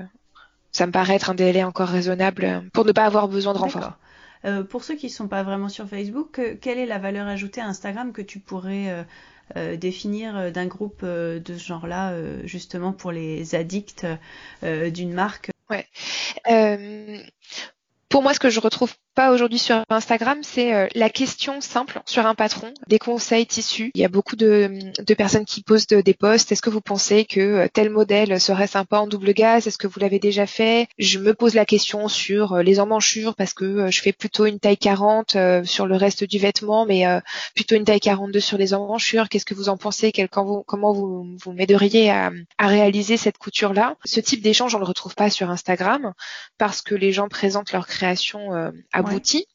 ça 0.72 0.86
me 0.86 0.92
paraît 0.92 1.16
être 1.16 1.30
un 1.30 1.36
délai 1.36 1.64
encore 1.64 1.90
raisonnable 1.90 2.70
pour 2.74 2.86
ne 2.86 2.92
pas 2.92 3.06
avoir 3.06 3.28
besoin 3.28 3.54
de 3.54 3.60
renfort. 3.60 3.94
Euh, 4.46 4.64
pour 4.64 4.84
ceux 4.84 4.96
qui 4.96 5.08
ne 5.08 5.12
sont 5.12 5.28
pas 5.28 5.44
vraiment 5.44 5.68
sur 5.68 5.88
Facebook, 5.88 6.40
euh, 6.40 6.56
quelle 6.60 6.78
est 6.78 6.86
la 6.86 6.98
valeur 6.98 7.28
ajoutée 7.28 7.60
à 7.62 7.68
Instagram 7.68 8.14
que 8.14 8.22
tu 8.22 8.40
pourrais 8.40 9.06
définir 9.78 10.52
d'un 10.52 10.68
groupe 10.68 11.04
de 11.04 11.42
ce 11.48 11.66
genre-là, 11.66 12.14
justement 12.44 12.94
pour 12.94 13.12
les 13.12 13.56
addicts 13.56 14.06
d'une 14.62 15.12
marque? 15.12 15.50
Ouais. 15.72 15.88
pour 18.10 18.22
moi, 18.22 18.36
ce 18.36 18.40
que 18.40 18.52
je 18.52 18.60
retrouve 18.60 18.94
pas 19.16 19.32
aujourd'hui 19.32 19.60
sur 19.60 19.82
Instagram, 19.90 20.40
c'est 20.44 20.74
euh, 20.74 20.88
la 20.96 21.10
question 21.10 21.62
simple 21.62 22.02
sur 22.06 22.26
un 22.26 22.36
patron, 22.36 22.74
des 22.88 23.00
conseils 23.00 23.46
tissus. 23.46 23.92
Il 23.96 24.02
y 24.02 24.06
a 24.06 24.10
beaucoup 24.10 24.36
de, 24.36 24.72
de 25.00 25.14
personnes 25.14 25.46
qui 25.46 25.62
posent 25.62 25.88
des 25.88 26.14
posts. 26.14 26.52
Est-ce 26.52 26.62
que 26.62 26.70
vous 26.70 26.82
pensez 26.82 27.26
que 27.26 27.40
euh, 27.40 27.68
tel 27.72 27.90
modèle 27.90 28.40
serait 28.40 28.68
sympa 28.68 29.00
en 29.00 29.08
double 29.08 29.34
gaz? 29.34 29.68
Est-ce 29.68 29.78
que 29.78 29.88
vous 29.88 30.00
l'avez 30.00 30.20
déjà 30.20 30.46
fait? 30.46 30.88
Je 30.98 31.20
me 31.20 31.34
pose 31.34 31.54
la 31.54 31.66
question 31.66 32.08
sur 32.08 32.54
euh, 32.54 32.64
les 32.64 32.80
emmanchures 32.80 33.36
parce 33.36 33.54
que 33.54 33.90
je 33.92 34.02
fais 34.02 34.14
plutôt 34.14 34.46
une 34.46 34.60
taille 34.60 34.78
40 34.78 35.36
sur 35.64 35.86
le 35.88 35.96
reste 35.96 36.24
du 36.24 36.40
vêtement, 36.40 36.86
mais 36.86 37.06
plutôt 37.56 37.76
une 37.76 37.84
taille 37.84 38.00
42 38.00 38.40
sur 38.40 38.58
les 38.58 38.74
emmanchures. 38.74 39.30
Qu'est-ce 39.30 39.46
que 39.46 39.54
vous 39.54 39.70
en 39.70 39.78
pensez? 39.78 40.12
Quel, 40.12 40.30
vous, 40.36 40.64
Comment 40.66 40.94
vous, 40.94 41.36
vous 41.44 41.54
m'aideriez 41.54 42.10
à, 42.10 42.32
à 42.58 42.68
réaliser 42.68 43.18
cette 43.18 43.38
couture-là? 43.38 43.96
Ce 44.06 44.20
type 44.20 44.42
d'échange, 44.42 44.76
on 44.76 44.80
le 44.80 44.86
retrouve 44.86 45.16
pas 45.16 45.30
sur 45.30 45.50
Instagram 45.50 46.14
parce 46.58 46.82
que 46.82 46.96
les 46.96 47.12
gens 47.12 47.28
présentent 47.28 47.72
leur 47.72 47.88
création 47.88 48.72
à 48.92 48.99
outils. 49.02 49.46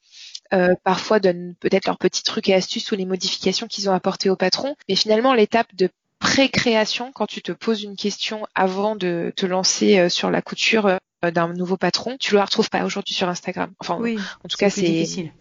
Euh, 0.52 0.74
parfois 0.84 1.20
donnent 1.20 1.54
peut-être 1.58 1.86
leurs 1.86 1.98
petits 1.98 2.22
trucs 2.22 2.48
et 2.48 2.54
astuces 2.54 2.92
ou 2.92 2.94
les 2.94 3.06
modifications 3.06 3.66
qu'ils 3.66 3.88
ont 3.88 3.94
apportées 3.94 4.30
au 4.30 4.36
patron. 4.36 4.76
Mais 4.88 4.94
finalement, 4.94 5.34
l'étape 5.34 5.74
de 5.74 5.88
pré-création, 6.20 7.12
quand 7.12 7.26
tu 7.26 7.42
te 7.42 7.52
poses 7.52 7.82
une 7.82 7.96
question 7.96 8.46
avant 8.54 8.94
de 8.94 9.32
te 9.36 9.46
lancer 9.46 9.98
euh, 9.98 10.08
sur 10.08 10.30
la 10.30 10.42
couture 10.42 10.86
euh, 10.86 11.30
d'un 11.30 11.52
nouveau 11.52 11.76
patron, 11.76 12.16
tu 12.20 12.34
le 12.34 12.40
retrouves 12.40 12.70
pas 12.70 12.84
aujourd'hui 12.84 13.14
sur 13.14 13.28
Instagram. 13.28 13.72
Enfin, 13.80 13.98
oui, 14.00 14.18
en 14.44 14.48
tout 14.48 14.56
cas, 14.56 14.70
c'est 14.70 15.32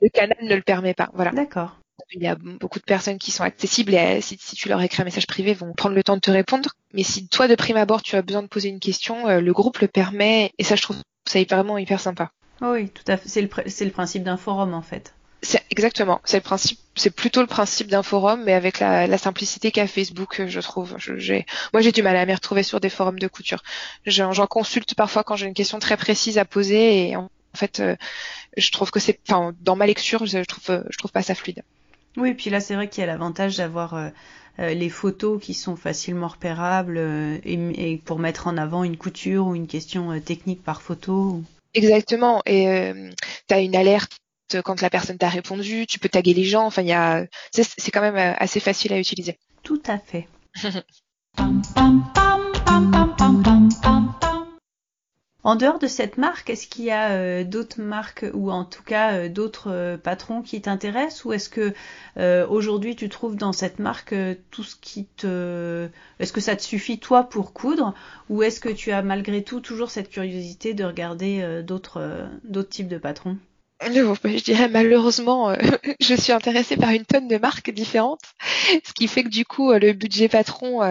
le 0.00 0.08
canal 0.08 0.36
ne 0.42 0.54
le 0.54 0.62
permet 0.62 0.94
pas. 0.94 1.10
Voilà. 1.14 1.30
D'accord. 1.30 1.78
Il 2.14 2.22
y 2.22 2.26
a 2.26 2.34
beaucoup 2.34 2.78
de 2.78 2.84
personnes 2.84 3.18
qui 3.18 3.30
sont 3.30 3.44
accessibles 3.44 3.94
et 3.94 4.20
si, 4.20 4.36
si, 4.38 4.56
tu 4.56 4.68
leur 4.68 4.82
écris 4.82 5.00
un 5.00 5.04
message 5.04 5.26
privé, 5.26 5.54
vont 5.54 5.72
prendre 5.72 5.94
le 5.94 6.02
temps 6.02 6.16
de 6.16 6.20
te 6.20 6.30
répondre. 6.30 6.70
Mais 6.92 7.04
si 7.04 7.28
toi, 7.28 7.48
de 7.48 7.54
prime 7.54 7.76
abord, 7.76 8.02
tu 8.02 8.16
as 8.16 8.22
besoin 8.22 8.42
de 8.42 8.48
poser 8.48 8.68
une 8.68 8.80
question, 8.80 9.28
le 9.28 9.52
groupe 9.52 9.78
le 9.78 9.88
permet 9.88 10.52
et 10.58 10.64
ça, 10.64 10.74
je 10.74 10.82
trouve 10.82 10.96
ça 11.26 11.42
vraiment 11.44 11.78
hyper 11.78 12.00
sympa. 12.00 12.32
Oui, 12.62 12.88
tout 12.88 13.04
à 13.08 13.16
fait. 13.16 13.28
C'est 13.28 13.42
le, 13.42 13.48
c'est 13.66 13.84
le 13.84 13.90
principe 13.90 14.22
d'un 14.22 14.36
forum 14.36 14.72
en 14.72 14.82
fait. 14.82 15.12
C'est 15.42 15.62
exactement. 15.70 16.20
C'est 16.24 16.36
le 16.36 16.42
principe. 16.42 16.78
C'est 16.94 17.10
plutôt 17.10 17.40
le 17.40 17.48
principe 17.48 17.88
d'un 17.88 18.04
forum, 18.04 18.44
mais 18.44 18.52
avec 18.52 18.78
la, 18.78 19.08
la 19.08 19.18
simplicité 19.18 19.72
qu'a 19.72 19.88
Facebook, 19.88 20.42
je 20.46 20.60
trouve. 20.60 20.96
moi, 21.72 21.82
j'ai 21.82 21.90
du 21.90 22.02
mal 22.02 22.16
à 22.16 22.24
m'y 22.24 22.34
retrouver 22.34 22.62
sur 22.62 22.78
des 22.78 22.90
forums 22.90 23.18
de 23.18 23.26
couture. 23.26 23.62
J'en, 24.06 24.46
consulte 24.46 24.94
parfois 24.94 25.24
quand 25.24 25.34
j'ai 25.34 25.46
une 25.46 25.54
question 25.54 25.80
très 25.80 25.96
précise 25.96 26.38
à 26.38 26.44
poser, 26.44 27.08
et 27.08 27.16
en, 27.16 27.28
fait, 27.54 27.80
euh, 27.80 27.96
je 28.56 28.70
trouve 28.70 28.90
que 28.90 29.00
c'est, 29.00 29.18
enfin, 29.28 29.52
dans 29.62 29.74
ma 29.74 29.86
lecture, 29.86 30.26
je 30.26 30.44
trouve, 30.44 30.84
je 30.88 30.98
trouve 30.98 31.10
pas 31.10 31.22
ça 31.22 31.34
fluide. 31.34 31.64
Oui, 32.16 32.30
et 32.30 32.34
puis 32.34 32.50
là, 32.50 32.60
c'est 32.60 32.74
vrai 32.74 32.88
qu'il 32.88 33.00
y 33.00 33.04
a 33.04 33.06
l'avantage 33.06 33.56
d'avoir 33.56 33.94
euh, 33.94 34.10
euh, 34.60 34.74
les 34.74 34.90
photos 34.90 35.42
qui 35.42 35.54
sont 35.54 35.76
facilement 35.76 36.28
repérables 36.28 36.98
et, 36.98 37.92
et, 37.92 37.96
pour 37.96 38.18
mettre 38.18 38.46
en 38.46 38.56
avant 38.58 38.84
une 38.84 38.98
couture 38.98 39.46
ou 39.46 39.54
une 39.56 39.66
question 39.66 40.20
technique 40.20 40.62
par 40.62 40.82
photo. 40.82 41.42
Exactement. 41.74 42.42
Et 42.46 42.68
euh, 42.68 43.10
tu 43.48 43.54
as 43.54 43.60
une 43.60 43.76
alerte 43.76 44.12
quand 44.64 44.82
la 44.82 44.90
personne 44.90 45.16
t'a 45.16 45.30
répondu, 45.30 45.86
tu 45.86 45.98
peux 45.98 46.10
taguer 46.10 46.34
les 46.34 46.44
gens. 46.44 46.66
Enfin, 46.66 46.82
il 46.82 46.88
y 46.88 46.92
a, 46.92 47.24
c'est 47.52 47.90
quand 47.90 48.02
même 48.02 48.16
euh, 48.16 48.34
assez 48.36 48.60
facile 48.60 48.92
à 48.92 48.98
utiliser. 48.98 49.38
Tout 49.62 49.82
à 49.86 49.98
fait. 49.98 50.28
En 55.44 55.56
dehors 55.56 55.80
de 55.80 55.88
cette 55.88 56.18
marque, 56.18 56.50
est-ce 56.50 56.68
qu'il 56.68 56.84
y 56.84 56.92
a 56.92 57.10
euh, 57.10 57.42
d'autres 57.42 57.80
marques 57.80 58.24
ou 58.32 58.52
en 58.52 58.64
tout 58.64 58.84
cas 58.84 59.14
euh, 59.14 59.28
d'autres 59.28 59.72
euh, 59.72 59.96
patrons 59.96 60.40
qui 60.40 60.62
t'intéressent 60.62 61.24
ou 61.24 61.32
est-ce 61.32 61.48
que 61.48 61.72
aujourd'hui 62.48 62.94
tu 62.94 63.08
trouves 63.08 63.36
dans 63.36 63.52
cette 63.52 63.78
marque 63.78 64.14
tout 64.50 64.62
ce 64.62 64.76
qui 64.76 65.06
te 65.16 65.88
est-ce 66.20 66.32
que 66.32 66.40
ça 66.40 66.54
te 66.54 66.62
suffit 66.62 66.98
toi 66.98 67.24
pour 67.24 67.52
coudre 67.52 67.94
ou 68.28 68.42
est-ce 68.42 68.60
que 68.60 68.68
tu 68.68 68.92
as 68.92 69.02
malgré 69.02 69.42
tout 69.42 69.60
toujours 69.60 69.90
cette 69.90 70.10
curiosité 70.10 70.74
de 70.74 70.84
regarder 70.84 71.62
d'autres 71.62 72.28
d'autres 72.44 72.68
types 72.68 72.88
de 72.88 72.98
patrons? 72.98 73.38
Je 73.84 74.44
dirais 74.44 74.68
malheureusement, 74.68 75.54
je 76.00 76.14
suis 76.14 76.32
intéressée 76.32 76.76
par 76.76 76.90
une 76.90 77.04
tonne 77.04 77.28
de 77.28 77.38
marques 77.38 77.70
différentes, 77.70 78.22
ce 78.84 78.92
qui 78.92 79.08
fait 79.08 79.24
que 79.24 79.28
du 79.28 79.44
coup, 79.44 79.72
le 79.72 79.92
budget 79.92 80.28
patron 80.28 80.82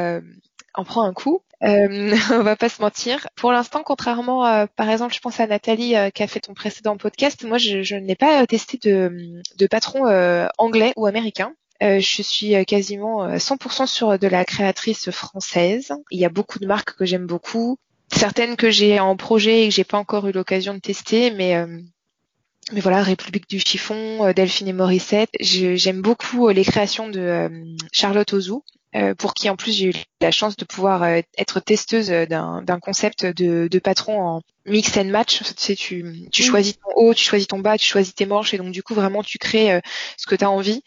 en 0.74 0.84
prend 0.84 1.04
un 1.04 1.14
coup. 1.14 1.42
Euh, 1.64 2.16
on 2.32 2.44
va 2.44 2.56
pas 2.56 2.70
se 2.70 2.82
mentir. 2.82 3.28
Pour 3.36 3.52
l'instant, 3.52 3.84
contrairement, 3.84 4.44
à, 4.44 4.68
par 4.68 4.90
exemple, 4.90 5.14
je 5.14 5.20
pense 5.20 5.40
à 5.40 5.48
Nathalie 5.48 5.96
euh, 5.96 6.10
qui 6.10 6.24
a 6.24 6.28
fait 6.28 6.40
ton 6.40 6.54
précédent 6.54 6.98
podcast, 6.98 7.44
moi, 7.44 7.58
je, 7.58 7.96
n'ai 7.96 8.16
pas 8.16 8.46
testé 8.48 8.78
de, 8.78 9.42
de 9.58 9.68
patron 9.68 10.08
euh, 10.08 10.48
anglais 10.58 10.94
ou 10.96 11.06
américain. 11.06 11.54
Euh, 11.84 12.00
je 12.00 12.22
suis 12.22 12.64
quasiment 12.66 13.28
100% 13.28 13.88
sur 13.88 14.20
de 14.20 14.28
la 14.28 14.46
créatrice 14.46 15.10
française. 15.10 15.92
Il 16.12 16.20
y 16.20 16.26
a 16.26 16.30
beaucoup 16.30 16.60
de 16.60 16.68
marques 16.68 16.96
que 16.96 17.06
j'aime 17.06 17.26
beaucoup, 17.26 17.78
certaines 18.14 18.56
que 18.56 18.70
j'ai 18.70 19.00
en 19.00 19.16
projet 19.16 19.64
et 19.64 19.70
que 19.70 19.74
j'ai 19.74 19.84
pas 19.84 19.98
encore 19.98 20.28
eu 20.28 20.32
l'occasion 20.32 20.76
de 20.76 20.80
tester, 20.80 21.32
mais 21.32 21.56
mais 22.72 22.82
voilà, 22.82 23.02
République 23.02 23.50
du 23.50 23.60
chiffon, 23.60 24.32
Delphine 24.36 24.68
et 24.68 24.74
Morissette. 24.74 25.32
J'aime 25.40 26.04
beaucoup 26.04 26.50
les 26.50 26.64
créations 26.64 27.10
de 27.10 27.50
Charlotte 27.92 28.32
Ozou, 28.32 28.64
pour 29.18 29.34
qui 29.34 29.50
en 29.50 29.56
plus 29.56 29.72
j'ai 29.72 29.88
eu 29.88 29.94
la 30.20 30.32
chance 30.32 30.58
de 30.58 30.66
pouvoir 30.66 31.06
être 31.06 31.60
testeuse 31.60 32.10
d'un 32.10 32.80
concept 32.82 33.26
de, 33.26 33.68
de, 33.68 33.80
patron 33.80 34.22
en 34.22 34.42
mix 34.66 34.98
and 34.98 35.06
match. 35.06 35.42
Tu 35.44 35.54
sais, 35.58 35.76
tu, 35.76 36.28
tu 36.32 36.44
choisis 36.44 36.78
ton 36.78 36.90
haut, 36.96 37.14
tu 37.14 37.24
choisis 37.24 37.48
ton 37.48 37.60
bas, 37.60 37.78
tu 37.78 37.88
choisis 37.88 38.14
tes 38.14 38.26
manches 38.26 38.54
et 38.54 38.58
donc 38.58 38.72
du 38.72 38.84
coup 38.84 38.94
vraiment 38.94 39.24
tu 39.24 39.38
crées 39.38 39.80
ce 40.18 40.26
que 40.26 40.36
tu 40.36 40.44
as 40.44 40.52
envie. 40.52 40.84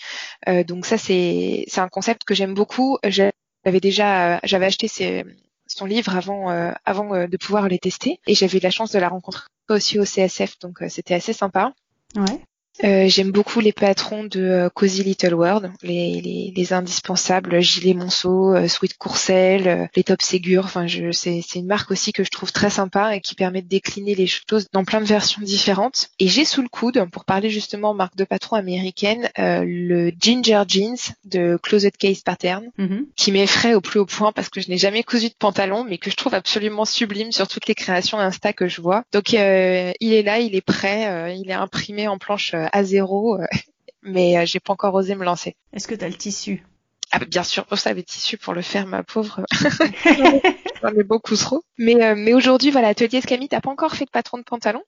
donc 0.66 0.86
ça 0.86 0.98
c'est 0.98 1.66
un 1.76 1.88
concept 1.88 2.24
que 2.24 2.34
j'aime 2.34 2.54
beaucoup. 2.54 2.98
J'avais 3.04 3.80
déjà 3.80 4.40
j'avais 4.44 4.66
acheté 4.66 4.88
ces 4.88 5.24
son 5.66 5.86
livre 5.86 6.16
avant 6.16 6.50
euh, 6.50 6.72
avant 6.84 7.14
euh, 7.14 7.26
de 7.26 7.36
pouvoir 7.36 7.68
les 7.68 7.78
tester 7.78 8.20
et 8.26 8.34
j'avais 8.34 8.58
eu 8.58 8.60
la 8.60 8.70
chance 8.70 8.92
de 8.92 8.98
la 8.98 9.08
rencontrer 9.08 9.46
aussi 9.68 9.98
au 9.98 10.04
CSF 10.04 10.58
donc 10.60 10.82
euh, 10.82 10.88
c'était 10.88 11.14
assez 11.14 11.32
sympa. 11.32 11.72
Ouais. 12.16 12.40
Euh, 12.82 13.06
j'aime 13.08 13.30
beaucoup 13.30 13.60
les 13.60 13.72
patrons 13.72 14.24
de 14.24 14.40
euh, 14.40 14.68
Cozy 14.68 15.04
Little 15.04 15.34
World, 15.34 15.70
les, 15.82 16.20
les, 16.20 16.52
les 16.54 16.72
indispensables 16.72 17.60
Gilet 17.60 17.94
Monceau, 17.94 18.52
euh, 18.52 18.66
Sweet 18.66 18.98
Courcelles, 18.98 19.88
les 19.94 20.02
Top 20.02 20.22
Ségur. 20.22 20.64
Enfin, 20.64 20.86
c'est, 21.12 21.40
une 21.54 21.66
marque 21.66 21.92
aussi 21.92 22.12
que 22.12 22.24
je 22.24 22.30
trouve 22.30 22.52
très 22.52 22.70
sympa 22.70 23.14
et 23.14 23.20
qui 23.20 23.36
permet 23.36 23.62
de 23.62 23.68
décliner 23.68 24.16
les 24.16 24.26
choses 24.26 24.66
dans 24.72 24.84
plein 24.84 25.00
de 25.00 25.06
versions 25.06 25.40
différentes. 25.42 26.08
Et 26.18 26.26
j'ai 26.26 26.44
sous 26.44 26.62
le 26.62 26.68
coude, 26.68 27.04
pour 27.12 27.24
parler 27.24 27.48
justement 27.48 27.94
marque 27.94 28.16
de 28.16 28.24
patron 28.24 28.56
américaine, 28.56 29.28
le 29.36 30.10
Ginger 30.18 30.62
Jeans 30.66 30.96
de 31.24 31.58
Closet 31.62 31.92
Case 31.92 32.22
Pattern, 32.22 32.70
mm-hmm. 32.78 33.06
qui 33.14 33.32
m'effraie 33.32 33.74
au 33.74 33.80
plus 33.80 34.00
haut 34.00 34.06
point 34.06 34.32
parce 34.32 34.48
que 34.48 34.60
je 34.60 34.68
n'ai 34.68 34.78
jamais 34.78 35.02
cousu 35.02 35.28
de 35.28 35.34
pantalon, 35.38 35.84
mais 35.84 35.98
que 35.98 36.10
je 36.10 36.16
trouve 36.16 36.34
absolument 36.34 36.84
sublime 36.84 37.30
sur 37.30 37.46
toutes 37.46 37.68
les 37.68 37.74
créations 37.74 38.18
Insta 38.18 38.52
que 38.52 38.66
je 38.66 38.80
vois. 38.80 39.04
Donc, 39.12 39.32
il 39.32 39.38
est 39.38 40.22
là, 40.22 40.40
il 40.40 40.56
est 40.56 40.64
prêt, 40.64 41.36
il 41.36 41.48
est 41.50 41.54
imprimé 41.54 42.08
en 42.08 42.18
planche 42.18 42.54
à 42.72 42.84
zéro, 42.84 43.40
euh, 43.40 43.46
mais 44.02 44.38
euh, 44.38 44.46
j'ai 44.46 44.60
pas 44.60 44.72
encore 44.72 44.94
osé 44.94 45.14
me 45.14 45.24
lancer. 45.24 45.56
Est-ce 45.72 45.88
que 45.88 45.94
tu 45.94 46.04
as 46.04 46.08
le 46.08 46.14
tissu? 46.14 46.64
Ah, 47.10 47.18
bah, 47.18 47.26
bien 47.26 47.42
sûr, 47.44 47.64
pour 47.66 47.78
ça, 47.78 47.92
le 47.92 48.02
tissu 48.02 48.38
pour 48.38 48.54
le 48.54 48.62
faire, 48.62 48.86
ma 48.86 49.02
pauvre. 49.02 49.44
J'en 50.82 50.88
ai 50.88 51.04
beaucoup 51.04 51.36
trop. 51.36 51.62
Mais, 51.78 52.02
euh, 52.02 52.14
mais 52.16 52.34
aujourd'hui, 52.34 52.70
voilà, 52.70 52.88
Atelier 52.88 53.20
Scami, 53.20 53.48
t'as 53.48 53.60
pas 53.60 53.70
encore 53.70 53.94
fait 53.94 54.04
de 54.04 54.10
patron 54.10 54.38
de 54.38 54.42
pantalon? 54.42 54.82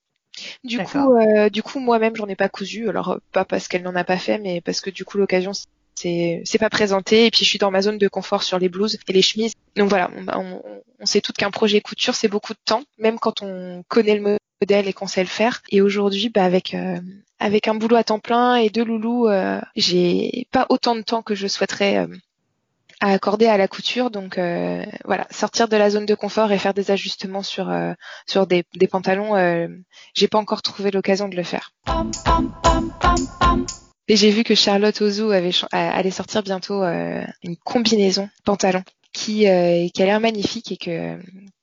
Du 0.65 0.79
coup, 0.81 1.17
du 1.51 1.63
coup, 1.63 1.79
moi-même, 1.79 2.15
j'en 2.15 2.27
ai 2.27 2.37
pas 2.37 2.51
cousu. 2.51 2.91
Alors, 2.91 3.19
pas 3.33 3.47
parce 3.47 3.69
qu'elle 3.69 3.83
n'en 3.83 3.97
a 3.97 4.05
pas 4.05 4.19
fait, 4.19 4.37
mais 4.37 4.61
parce 4.61 4.83
que 4.83 4.91
du 4.91 5.07
coup, 5.07 5.17
l'occasion 5.17 5.53
c'est 5.95 6.59
pas 6.61 6.69
présenté. 6.69 7.25
Et 7.25 7.31
puis, 7.31 7.45
je 7.45 7.49
suis 7.49 7.59
dans 7.59 7.71
ma 7.71 7.81
zone 7.81 7.97
de 7.97 8.09
confort 8.09 8.43
sur 8.43 8.59
les 8.59 8.69
blouses 8.69 8.99
et 9.09 9.13
les 9.15 9.23
chemises. 9.23 9.55
Donc 9.77 9.89
voilà, 9.89 10.11
on, 10.35 10.61
on 11.01 11.07
sait 11.07 11.21
toutes 11.21 11.37
qu'un 11.37 11.51
projet 11.51 11.81
couture, 11.81 12.15
c'est 12.15 12.29
beaucoup 12.29 12.53
de 12.53 12.59
temps, 12.65 12.83
même 12.99 13.19
quand 13.19 13.43
on 13.43 13.83
connaît 13.89 14.15
le 14.15 14.21
modèle 14.61 14.89
et 14.89 14.93
qu'on 14.93 15.07
sait 15.07 15.23
le 15.23 15.29
faire. 15.29 15.63
Et 15.71 15.81
aujourd'hui, 15.81 16.29
bah, 16.29 16.45
avec 16.45 16.75
avec 17.39 17.69
un 17.69 17.75
boulot 17.75 17.97
à 17.97 18.05
temps 18.05 18.19
plein 18.19 18.57
et 18.57 18.71
deux 18.71 18.85
loulous, 18.85 19.29
euh, 19.29 19.61
j'ai 19.75 20.47
pas 20.53 20.67
autant 20.69 20.95
de 20.95 21.03
temps 21.03 21.23
que 21.23 21.35
je 21.35 21.47
souhaiterais 21.47 21.99
euh, 21.99 22.07
à 23.01 23.13
accorder 23.13 23.47
à 23.47 23.59
la 23.59 23.69
couture. 23.69 24.11
Donc 24.11 24.39
euh, 24.39 24.85
voilà, 25.05 25.27
sortir 25.31 25.69
de 25.69 25.77
la 25.77 25.91
zone 25.91 26.07
de 26.07 26.15
confort 26.15 26.51
et 26.53 26.59
faire 26.59 26.75
des 26.75 26.91
ajustements 26.91 27.43
sur 27.43 27.71
sur 28.27 28.47
des, 28.47 28.65
des 28.75 28.87
pantalons, 28.87 29.35
j'ai 30.15 30.29
pas 30.29 30.39
encore 30.39 30.63
trouvé 30.63 30.91
l'occasion 30.91 31.29
de 31.29 31.37
le 31.37 31.43
faire. 31.43 31.73
Et 34.09 34.17
j'ai 34.17 34.31
vu 34.31 34.45
que 34.45 34.55
Charlotte 34.55 35.01
Ozu 35.01 35.33
avait 35.33 35.51
allait 35.73 36.11
sortir 36.11 36.43
bientôt 36.43 36.83
une 36.85 37.57
combinaison 37.65 38.31
pantalon 38.45 38.83
qui 39.13 39.41
qui 39.41 40.03
a 40.03 40.07
l'air 40.07 40.21
magnifique 40.21 40.73
et 40.73 40.77
que 40.79 41.19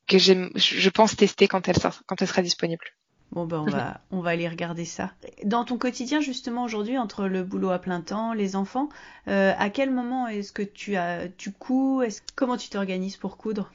que 0.08 0.18
je 0.18 0.90
pense 0.90 1.16
tester 1.16 1.48
quand 1.48 1.68
elle 1.68 1.78
sort, 1.78 2.02
quand 2.06 2.22
elle 2.22 2.28
sera 2.28 2.42
disponible. 2.42 2.86
Bon 3.34 3.46
ben 3.46 3.64
on 3.66 3.70
va 3.70 4.00
on 4.12 4.20
va 4.22 4.30
aller 4.30 4.48
regarder 4.48 4.86
ça. 4.86 5.12
Dans 5.44 5.66
ton 5.66 5.80
quotidien 5.80 6.22
justement 6.22 6.64
aujourd'hui 6.64 7.00
entre 7.00 7.26
le 7.26 7.44
boulot 7.44 7.72
à 7.72 7.80
plein 7.80 8.00
temps, 8.02 8.34
les 8.34 8.56
enfants, 8.56 8.90
euh, 9.28 9.54
à 9.58 9.72
quel 9.72 9.90
moment 9.90 10.28
est-ce 10.28 10.52
que 10.52 10.62
tu 10.62 10.96
as 10.98 11.28
tu 11.36 11.52
couds 11.52 12.04
Comment 12.36 12.58
tu 12.58 12.70
t'organises 12.70 13.18
pour 13.18 13.38
coudre? 13.38 13.72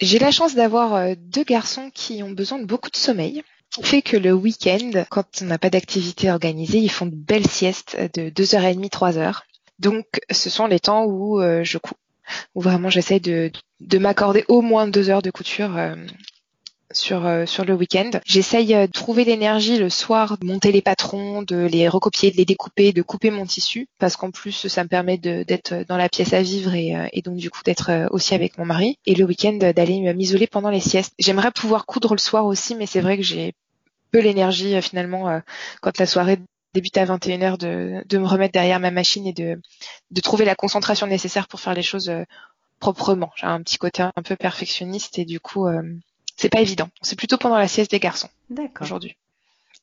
J'ai 0.00 0.18
la 0.18 0.30
chance 0.30 0.54
d'avoir 0.54 0.94
euh, 0.94 1.14
deux 1.18 1.44
garçons 1.44 1.90
qui 1.92 2.22
ont 2.22 2.30
besoin 2.30 2.58
de 2.58 2.64
beaucoup 2.64 2.90
de 2.90 2.96
sommeil. 2.96 3.42
Fait 3.82 4.02
que 4.02 4.16
le 4.16 4.32
week-end, 4.32 5.04
quand 5.10 5.42
on 5.42 5.46
n'a 5.46 5.58
pas 5.58 5.70
d'activité 5.70 6.30
organisée, 6.30 6.78
ils 6.78 6.90
font 6.90 7.06
de 7.06 7.14
belles 7.14 7.46
siestes 7.46 7.96
de 8.14 8.30
2h30, 8.30 8.90
3h. 8.90 9.40
Donc 9.78 10.06
ce 10.30 10.48
sont 10.48 10.66
les 10.66 10.80
temps 10.80 11.04
où 11.04 11.38
euh, 11.40 11.64
je 11.64 11.76
couds 11.76 11.94
où 12.54 12.60
vraiment 12.60 12.90
j'essaie 12.90 13.20
de, 13.20 13.50
de 13.80 13.98
m'accorder 13.98 14.44
au 14.48 14.62
moins 14.62 14.86
deux 14.86 15.10
heures 15.10 15.22
de 15.22 15.30
couture 15.30 15.76
sur 16.92 17.26
euh, 17.26 17.46
sur 17.46 17.64
le 17.64 17.74
week-end. 17.74 18.10
J'essaye 18.24 18.74
euh, 18.74 18.86
de 18.86 18.92
trouver 18.92 19.24
l'énergie 19.24 19.78
le 19.78 19.90
soir, 19.90 20.38
de 20.38 20.46
monter 20.46 20.72
les 20.72 20.82
patrons, 20.82 21.42
de 21.42 21.56
les 21.56 21.88
recopier, 21.88 22.30
de 22.30 22.36
les 22.36 22.44
découper, 22.44 22.92
de 22.92 23.02
couper 23.02 23.30
mon 23.30 23.46
tissu, 23.46 23.88
parce 23.98 24.16
qu'en 24.16 24.30
plus 24.30 24.68
ça 24.68 24.84
me 24.84 24.88
permet 24.88 25.18
d'être 25.18 25.84
dans 25.88 25.96
la 25.96 26.08
pièce 26.08 26.32
à 26.32 26.42
vivre 26.42 26.74
et, 26.74 26.96
euh, 26.96 27.06
et 27.12 27.22
donc 27.22 27.36
du 27.36 27.50
coup 27.50 27.62
d'être 27.64 28.08
aussi 28.10 28.34
avec 28.34 28.58
mon 28.58 28.64
mari. 28.64 28.98
Et 29.06 29.14
le 29.14 29.24
week-end 29.24 29.54
d'aller 29.54 30.12
m'isoler 30.14 30.46
pendant 30.46 30.70
les 30.70 30.80
siestes. 30.80 31.14
J'aimerais 31.18 31.50
pouvoir 31.50 31.86
coudre 31.86 32.14
le 32.14 32.18
soir 32.18 32.46
aussi, 32.46 32.74
mais 32.74 32.86
c'est 32.86 33.00
vrai 33.00 33.16
que 33.16 33.22
j'ai 33.22 33.54
peu 34.10 34.20
l'énergie 34.20 34.80
finalement 34.82 35.40
quand 35.80 35.98
la 35.98 36.06
soirée 36.06 36.38
débute 36.74 36.96
à 36.98 37.04
21h 37.04 37.58
de, 37.58 38.02
de 38.06 38.18
me 38.18 38.26
remettre 38.26 38.52
derrière 38.52 38.80
ma 38.80 38.90
machine 38.90 39.26
et 39.26 39.32
de, 39.32 39.60
de 40.10 40.20
trouver 40.20 40.44
la 40.44 40.54
concentration 40.54 41.06
nécessaire 41.06 41.48
pour 41.48 41.60
faire 41.60 41.74
les 41.74 41.82
choses 41.82 42.12
proprement. 42.80 43.30
J'ai 43.36 43.46
un 43.46 43.62
petit 43.62 43.78
côté 43.78 44.02
un 44.02 44.22
peu 44.22 44.36
perfectionniste 44.36 45.18
et 45.18 45.24
du 45.24 45.40
coup 45.40 45.66
c'est 46.36 46.48
pas 46.48 46.60
évident. 46.60 46.88
C'est 47.02 47.16
plutôt 47.16 47.36
pendant 47.38 47.56
la 47.56 47.68
sieste 47.68 47.90
des 47.90 48.00
garçons. 48.00 48.28
Aujourd'hui. 48.80 49.16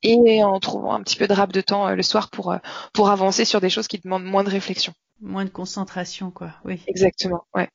Et 0.02 0.44
en 0.44 0.60
trouvant 0.60 0.94
un 0.94 1.02
petit 1.04 1.18
peu 1.18 1.28
de 1.28 1.34
rap 1.34 1.52
de 1.52 1.62
temps 1.62 1.88
euh, 1.88 1.96
le 1.96 2.04
soir 2.04 2.30
pour, 2.30 2.52
euh, 2.52 2.58
pour 2.94 3.10
avancer 3.10 3.44
sur 3.44 3.60
des 3.60 3.70
choses 3.70 3.88
qui 3.88 4.00
demandent 4.00 4.24
moins 4.24 4.44
de 4.44 4.50
réflexion. 4.50 4.94
Moins 5.22 5.44
de 5.44 5.50
concentration, 5.50 6.32
quoi. 6.32 6.52
Oui. 6.64 6.82
Exactement, 6.88 7.44
ouais. 7.54 7.70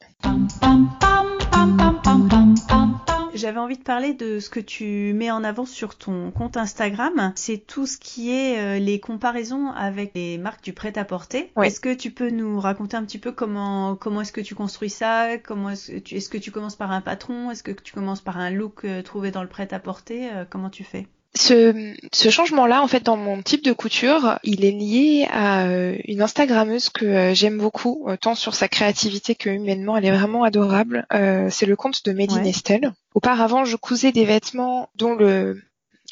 J'avais 3.35 3.59
envie 3.59 3.76
de 3.76 3.83
parler 3.83 4.14
de 4.14 4.38
ce 4.38 4.49
que 4.49 4.61
tu 4.61 5.12
mets 5.12 5.31
en 5.33 5.43
avant 5.43 5.67
sur 5.67 5.97
ton 5.97 6.31
compte 6.31 6.57
Instagram. 6.57 7.33
C'est 7.35 7.59
tout 7.59 7.85
ce 7.87 7.99
qui 7.99 8.31
est 8.31 8.59
euh, 8.59 8.79
les 8.79 9.00
comparaisons 9.00 9.71
avec 9.73 10.12
les 10.14 10.38
marques 10.38 10.62
du 10.62 10.73
prêt-à-porter. 10.73 11.50
Est-ce 11.61 11.81
que 11.81 11.93
tu 11.93 12.12
peux 12.12 12.31
nous 12.31 12.61
raconter 12.61 12.97
un 12.97 13.05
petit 13.05 13.19
peu 13.19 13.33
comment 13.33 13.97
comment 13.97 14.21
est-ce 14.21 14.33
que 14.33 14.41
tu 14.41 14.55
construis 14.55 14.91
ça? 14.91 15.37
Comment 15.38 15.71
est-ce 15.71 15.93
que 15.93 15.99
tu, 15.99 16.14
est-ce 16.14 16.29
que 16.29 16.38
tu 16.38 16.53
commences 16.53 16.76
par 16.76 16.93
un 16.93 17.00
patron? 17.00 17.50
Est-ce 17.50 17.64
que 17.64 17.73
tu 17.73 17.93
commences 17.93 18.21
par 18.21 18.38
un 18.38 18.50
look 18.50 18.85
euh, 18.85 19.03
trouvé 19.03 19.33
dans 19.33 19.43
le 19.43 19.49
prêt-à-porter? 19.49 20.31
Euh, 20.33 20.45
Comment 20.49 20.71
tu 20.71 20.85
fais? 20.85 21.09
Ce, 21.37 21.95
ce 22.12 22.31
changement-là, 22.31 22.81
en 22.81 22.87
fait, 22.87 23.03
dans 23.03 23.17
mon 23.17 23.43
type 23.43 23.64
de 23.64 23.73
couture, 23.73 24.38
il 24.45 24.64
est 24.64 24.71
lié 24.71 25.26
à 25.31 25.67
euh, 25.67 25.97
une 26.05 26.23
Instagrammeuse 26.23 26.91
que 26.91 27.05
euh, 27.05 27.35
j'aime 27.35 27.59
beaucoup, 27.59 28.07
euh, 28.09 28.17
tant 28.17 28.35
sur 28.35 28.55
sa 28.55 28.69
créativité 28.69 29.35
que 29.35 29.50
humainement, 29.50 29.97
elle 29.97 30.05
est 30.05 30.17
vraiment 30.17 30.45
adorable. 30.45 31.07
c'est 31.50 31.67
le 31.67 31.76
compte 31.76 32.05
de 32.05 32.12
Médine 32.12 32.47
Estelle. 32.47 32.93
Auparavant, 33.14 33.64
je 33.64 33.76
cousais 33.76 34.12
des 34.12 34.25
vêtements 34.25 34.88
dont 34.95 35.14
le 35.14 35.61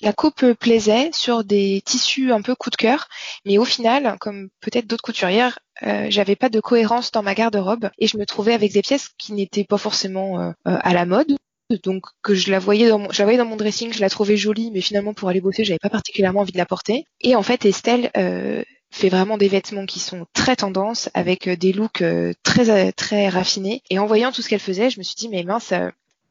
la 0.00 0.12
coupe 0.12 0.54
plaisait 0.54 1.10
sur 1.12 1.44
des 1.44 1.80
tissus 1.84 2.32
un 2.32 2.42
peu 2.42 2.56
coup 2.56 2.70
de 2.70 2.76
cœur, 2.76 3.08
mais 3.44 3.58
au 3.58 3.64
final, 3.64 4.16
comme 4.18 4.48
peut-être 4.60 4.88
d'autres 4.88 5.02
couturières, 5.02 5.60
j'avais 6.08 6.34
pas 6.34 6.48
de 6.48 6.58
cohérence 6.58 7.12
dans 7.12 7.22
ma 7.22 7.34
garde-robe 7.34 7.90
et 7.98 8.08
je 8.08 8.16
me 8.16 8.26
trouvais 8.26 8.54
avec 8.54 8.72
des 8.72 8.82
pièces 8.82 9.10
qui 9.16 9.32
n'étaient 9.32 9.64
pas 9.64 9.78
forcément 9.78 10.54
à 10.64 10.92
la 10.92 11.06
mode 11.06 11.36
donc 11.82 12.06
que 12.22 12.34
je 12.34 12.50
la 12.50 12.58
voyais 12.58 12.88
dans 12.88 12.98
mon, 12.98 13.56
dressing, 13.56 13.92
je 13.92 14.00
la 14.00 14.10
trouvais 14.10 14.36
jolie, 14.36 14.70
mais 14.70 14.80
finalement 14.80 15.14
pour 15.14 15.28
aller 15.28 15.40
bosser, 15.40 15.64
j'avais 15.64 15.78
pas 15.78 15.90
particulièrement 15.90 16.40
envie 16.40 16.52
de 16.52 16.58
la 16.58 16.66
porter. 16.66 17.04
Et 17.20 17.36
en 17.36 17.42
fait, 17.42 17.64
Estelle 17.64 18.10
euh, 18.16 18.62
fait 18.90 19.08
vraiment 19.08 19.38
des 19.38 19.48
vêtements 19.48 19.86
qui 19.86 19.98
sont 19.98 20.26
très 20.32 20.56
tendance, 20.56 21.10
avec 21.14 21.48
euh, 21.48 21.56
des 21.56 21.72
looks 21.72 22.02
euh, 22.02 22.32
très 22.42 22.92
très 22.92 23.28
raffinés. 23.28 23.82
Et 23.90 23.98
en 23.98 24.06
voyant 24.06 24.32
tout 24.32 24.42
ce 24.42 24.48
qu'elle 24.48 24.60
faisait, 24.60 24.90
je 24.90 24.98
me 24.98 25.04
suis 25.04 25.16
dit 25.16 25.28
mais 25.28 25.42
mince, 25.44 25.72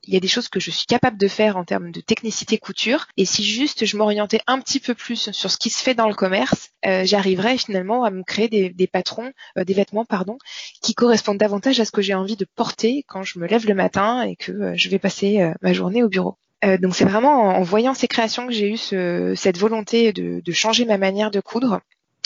il 0.04 0.14
y 0.14 0.18
a 0.18 0.20
des 0.20 0.28
choses 0.28 0.50
que 0.50 0.60
je 0.60 0.72
suis 0.72 0.86
capable 0.86 1.18
de 1.18 1.28
faire 1.28 1.58
en 1.58 1.64
termes 1.64 1.92
de 1.92 2.02
technicité 2.02 2.58
couture. 2.58 3.08
Et 3.18 3.26
si 3.26 3.44
juste 3.44 3.86
je 3.86 3.98
m'orientais 3.98 4.42
un 4.48 4.60
petit 4.60 4.80
peu 4.80 4.96
plus 4.96 5.32
sur 5.32 5.52
ce 5.52 5.58
qui 5.58 5.70
se 5.70 5.82
fait 5.82 5.94
dans 5.94 6.08
le 6.08 6.16
commerce, 6.16 6.70
euh, 6.86 7.04
j'arriverais 7.06 7.58
finalement 7.58 8.04
à 8.04 8.10
me 8.10 8.24
créer 8.24 8.48
des, 8.50 8.88
patrons, 8.88 9.32
euh, 9.58 9.64
des 9.64 9.74
vêtements, 9.74 10.06
pardon, 10.06 10.38
qui 10.82 10.94
correspondent 10.94 11.38
davantage 11.38 11.80
à 11.80 11.86
ce 11.86 11.92
que 11.92 12.02
j'ai 12.02 12.16
envie 12.16 12.38
de 12.38 12.46
porter 12.56 13.04
quand 13.08 13.24
je 13.24 13.40
me 13.40 13.48
lève 13.48 13.68
le 13.68 13.76
matin 13.76 14.24
et 14.24 14.36
que 14.36 14.52
euh, 14.52 14.74
je 14.76 14.90
vais 14.90 15.00
passer 15.00 15.52
ma 15.62 15.74
journée 15.74 16.04
au 16.04 16.10
bureau. 16.10 16.38
donc 16.80 16.96
c'est 16.96 17.06
vraiment 17.06 17.58
en, 17.58 17.62
voyant 17.62 17.94
ces 17.94 18.08
créations 18.08 18.48
que 18.48 18.54
j'ai 18.54 18.70
eu 18.70 18.78
cette 18.78 19.58
volonté 19.58 20.14
de 20.14 20.52
changer 20.52 20.86
ma 20.86 20.98
manière 20.98 21.32
de 21.32 21.40
coudre 21.40 21.82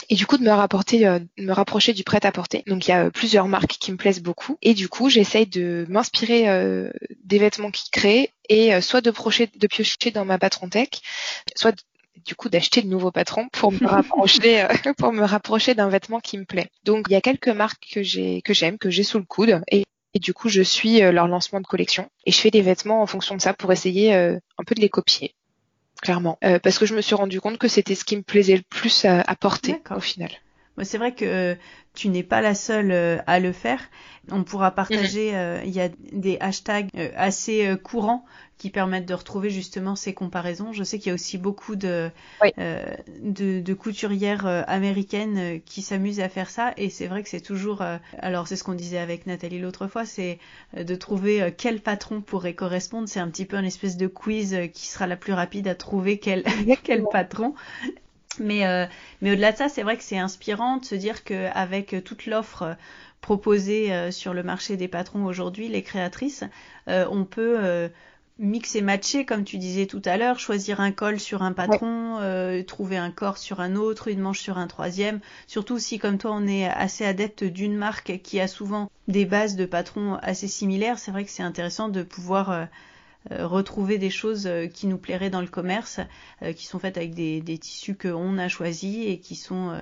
et 0.10 0.16
du 0.16 0.26
coup 0.26 0.38
de 0.38 0.44
me 0.44 0.52
rapporter, 0.52 1.08
euh, 1.08 1.20
me 1.38 1.52
rapprocher 1.52 1.94
du 1.94 2.04
prêt-à-porter. 2.04 2.64
Donc 2.68 2.88
il 2.88 2.92
y 2.92 2.94
a 2.94 3.06
euh, 3.06 3.10
plusieurs 3.10 3.48
marques 3.48 3.78
qui 3.80 3.92
me 3.92 3.98
plaisent 3.98 4.22
beaucoup 4.22 4.58
et 4.62 4.74
du 4.74 4.90
coup 4.90 5.10
j'essaye 5.10 5.46
de 5.46 5.86
m'inspirer 5.90 6.50
euh, 6.50 6.90
des 7.24 7.40
vêtements 7.40 7.72
qu'ils 7.72 7.92
créent 7.92 8.32
et 8.50 8.80
soit 8.82 9.02
de, 9.02 9.12
procher, 9.12 9.50
de 9.56 9.68
piocher 9.68 10.12
dans 10.14 10.26
ma 10.26 10.38
patron 10.38 10.70
tech, 10.70 10.90
soit 11.56 11.76
du 12.26 12.36
coup 12.36 12.50
d'acheter 12.50 12.82
de 12.82 12.88
nouveaux 12.88 13.12
patrons 13.12 13.48
pour 13.50 13.72
me 13.72 13.88
rapprocher 13.88 14.68
pour 14.98 15.12
me 15.12 15.24
rapprocher 15.24 15.74
d'un 15.74 15.90
vêtement 15.90 16.20
qui 16.20 16.38
me 16.38 16.46
plaît. 16.46 16.70
Donc 16.84 17.06
il 17.10 17.14
y 17.14 17.16
a 17.16 17.22
quelques 17.22 17.50
marques 17.50 17.88
que 17.92 18.04
j'ai 18.04 18.42
que 18.44 18.54
j'aime 18.54 18.78
que 18.78 18.90
j'ai 18.90 19.04
sous 19.04 19.18
le 19.18 19.26
coude 19.26 19.62
et, 19.72 19.84
et 20.14 20.20
du 20.20 20.34
coup 20.34 20.50
je 20.50 20.62
suis 20.62 21.00
leur 21.00 21.28
lancement 21.28 21.60
de 21.60 21.66
collection 21.66 22.08
et 22.26 22.32
je 22.32 22.38
fais 22.38 22.52
des 22.52 22.62
vêtements 22.62 23.02
en 23.02 23.08
fonction 23.08 23.36
de 23.36 23.42
ça 23.42 23.54
pour 23.54 23.72
essayer 23.72 24.14
un 24.14 24.64
peu 24.66 24.76
de 24.76 24.82
les 24.82 24.90
copier. 24.90 25.34
Clairement, 26.02 26.38
parce 26.64 26.78
que 26.78 26.86
je 26.86 26.96
me 26.96 27.02
suis 27.02 27.16
rendu 27.16 27.42
compte 27.42 27.58
que 27.58 27.68
c'était 27.68 27.96
ce 27.96 28.06
qui 28.06 28.18
me 28.18 28.22
plaisait 28.22 28.58
le 28.58 28.64
plus 28.70 29.06
à, 29.06 29.22
à 29.22 29.36
porter 29.36 29.82
au 29.96 30.00
final. 30.00 30.30
C'est 30.84 30.98
vrai 30.98 31.14
que 31.14 31.56
tu 31.94 32.10
n'es 32.10 32.24
pas 32.24 32.42
la 32.42 32.56
seule 32.56 33.22
à 33.26 33.40
le 33.40 33.52
faire. 33.52 33.80
On 34.32 34.44
pourra 34.44 34.72
partager, 34.72 35.32
mhm. 35.32 35.62
il 35.66 35.72
y 35.72 35.80
a 35.80 35.90
des 36.12 36.38
hashtags 36.40 36.90
assez 37.16 37.76
courants 37.84 38.26
qui 38.58 38.70
permettent 38.70 39.06
de 39.06 39.14
retrouver 39.14 39.50
justement 39.50 39.96
ces 39.96 40.14
comparaisons. 40.14 40.72
Je 40.72 40.84
sais 40.84 40.98
qu'il 40.98 41.08
y 41.08 41.12
a 41.12 41.14
aussi 41.14 41.38
beaucoup 41.38 41.76
de, 41.76 42.10
euh, 42.58 42.96
de, 43.20 43.74
couturières 43.74 44.48
euh, 44.48 44.64
américaines 44.68 45.38
euh, 45.38 45.60
qui 45.66 45.82
s'amusent 45.82 46.22
à 46.22 46.30
faire 46.30 46.50
ça 46.50 46.74
et 46.78 46.90
c'est 46.90 47.08
vrai 47.08 47.22
que 47.24 47.30
c'est 47.30 47.42
toujours, 47.42 47.84
alors 48.20 48.48
c'est 48.48 48.56
ce 48.56 48.64
qu'on 48.64 48.74
disait 48.74 48.98
avec 48.98 49.28
Nathalie 49.28 49.60
l'autre 49.60 49.88
fois, 49.88 50.06
c'est 50.06 50.40
de 50.76 50.96
trouver 50.96 51.54
quel 51.58 51.82
patron 51.82 52.22
pourrait 52.22 52.54
correspondre. 52.54 53.10
C'est 53.10 53.20
un 53.20 53.30
petit 53.30 53.46
peu 53.46 53.58
une 53.58 53.66
espèce 53.66 53.98
de 53.98 54.08
quiz 54.08 54.58
qui 54.74 54.88
sera 54.88 55.08
la 55.08 55.18
plus 55.18 55.34
rapide 55.34 55.68
à 55.68 55.76
trouver 55.76 56.18
quel, 56.20 56.44
quel 56.84 57.04
patron. 57.12 57.56
Mais, 58.40 58.88
mais 59.22 59.32
au-delà 59.32 59.52
de 59.52 59.58
ça, 59.58 59.70
c'est 59.70 59.84
vrai 59.84 59.98
que 59.98 60.04
c'est 60.04 60.18
inspirant 60.18 60.78
de 60.78 60.86
se 60.86 60.96
dire 60.96 61.24
qu'avec 61.24 61.96
toute 62.04 62.26
l'offre 62.26 62.76
proposée 63.22 64.12
sur 64.12 64.34
le 64.34 64.44
marché 64.44 64.78
des 64.78 64.88
patrons 64.88 65.26
aujourd'hui, 65.26 65.68
les 65.68 65.84
créatrices, 65.84 66.44
on 66.88 67.26
peut 67.26 67.90
mix 68.38 68.76
et 68.76 68.82
matcher, 68.82 69.26
comme 69.26 69.44
tu 69.44 69.58
disais 69.58 69.86
tout 69.86 70.02
à 70.06 70.18
l'heure, 70.18 70.40
choisir 70.40 70.82
un 70.82 70.92
col 70.92 71.20
sur 71.20 71.42
un 71.42 71.54
patron, 71.54 72.20
euh, 72.20 72.64
trouver 72.64 72.98
un 72.98 73.12
corps 73.12 73.38
sur 73.38 73.62
un 73.62 73.76
autre, 73.76 74.10
une 74.10 74.20
manche 74.20 74.42
sur 74.42 74.58
un 74.58 74.68
troisième. 74.68 75.20
Surtout 75.48 75.80
si, 75.80 76.00
comme 76.00 76.18
toi, 76.18 76.32
on 76.34 76.48
est 76.48 76.66
assez 76.66 77.06
adepte 77.06 77.44
d'une 77.44 77.76
marque 77.76 78.20
qui 78.24 78.40
a 78.40 78.48
souvent 78.48 78.92
des 79.08 79.26
bases 79.26 79.56
de 79.56 79.66
patrons 79.66 80.16
assez 80.22 80.48
similaires, 80.48 81.00
c'est 81.00 81.12
vrai 81.12 81.24
que 81.24 81.32
c'est 81.32 81.44
intéressant 81.44 81.88
de 81.88 82.04
pouvoir 82.04 82.52
euh, 82.52 82.56
euh, 82.64 82.66
retrouver 83.32 83.98
des 83.98 84.10
choses 84.10 84.50
qui 84.74 84.88
nous 84.88 84.98
plairaient 84.98 85.30
dans 85.30 85.42
le 85.42 85.48
commerce, 85.48 86.00
qui 86.56 86.66
sont 86.66 86.80
faites 86.80 86.98
avec 86.98 87.14
des, 87.14 87.42
des 87.42 87.58
tissus 87.58 87.96
qu'on 87.96 88.38
a 88.38 88.48
choisis 88.48 89.08
et 89.08 89.20
qui 89.20 89.36
sont 89.36 89.78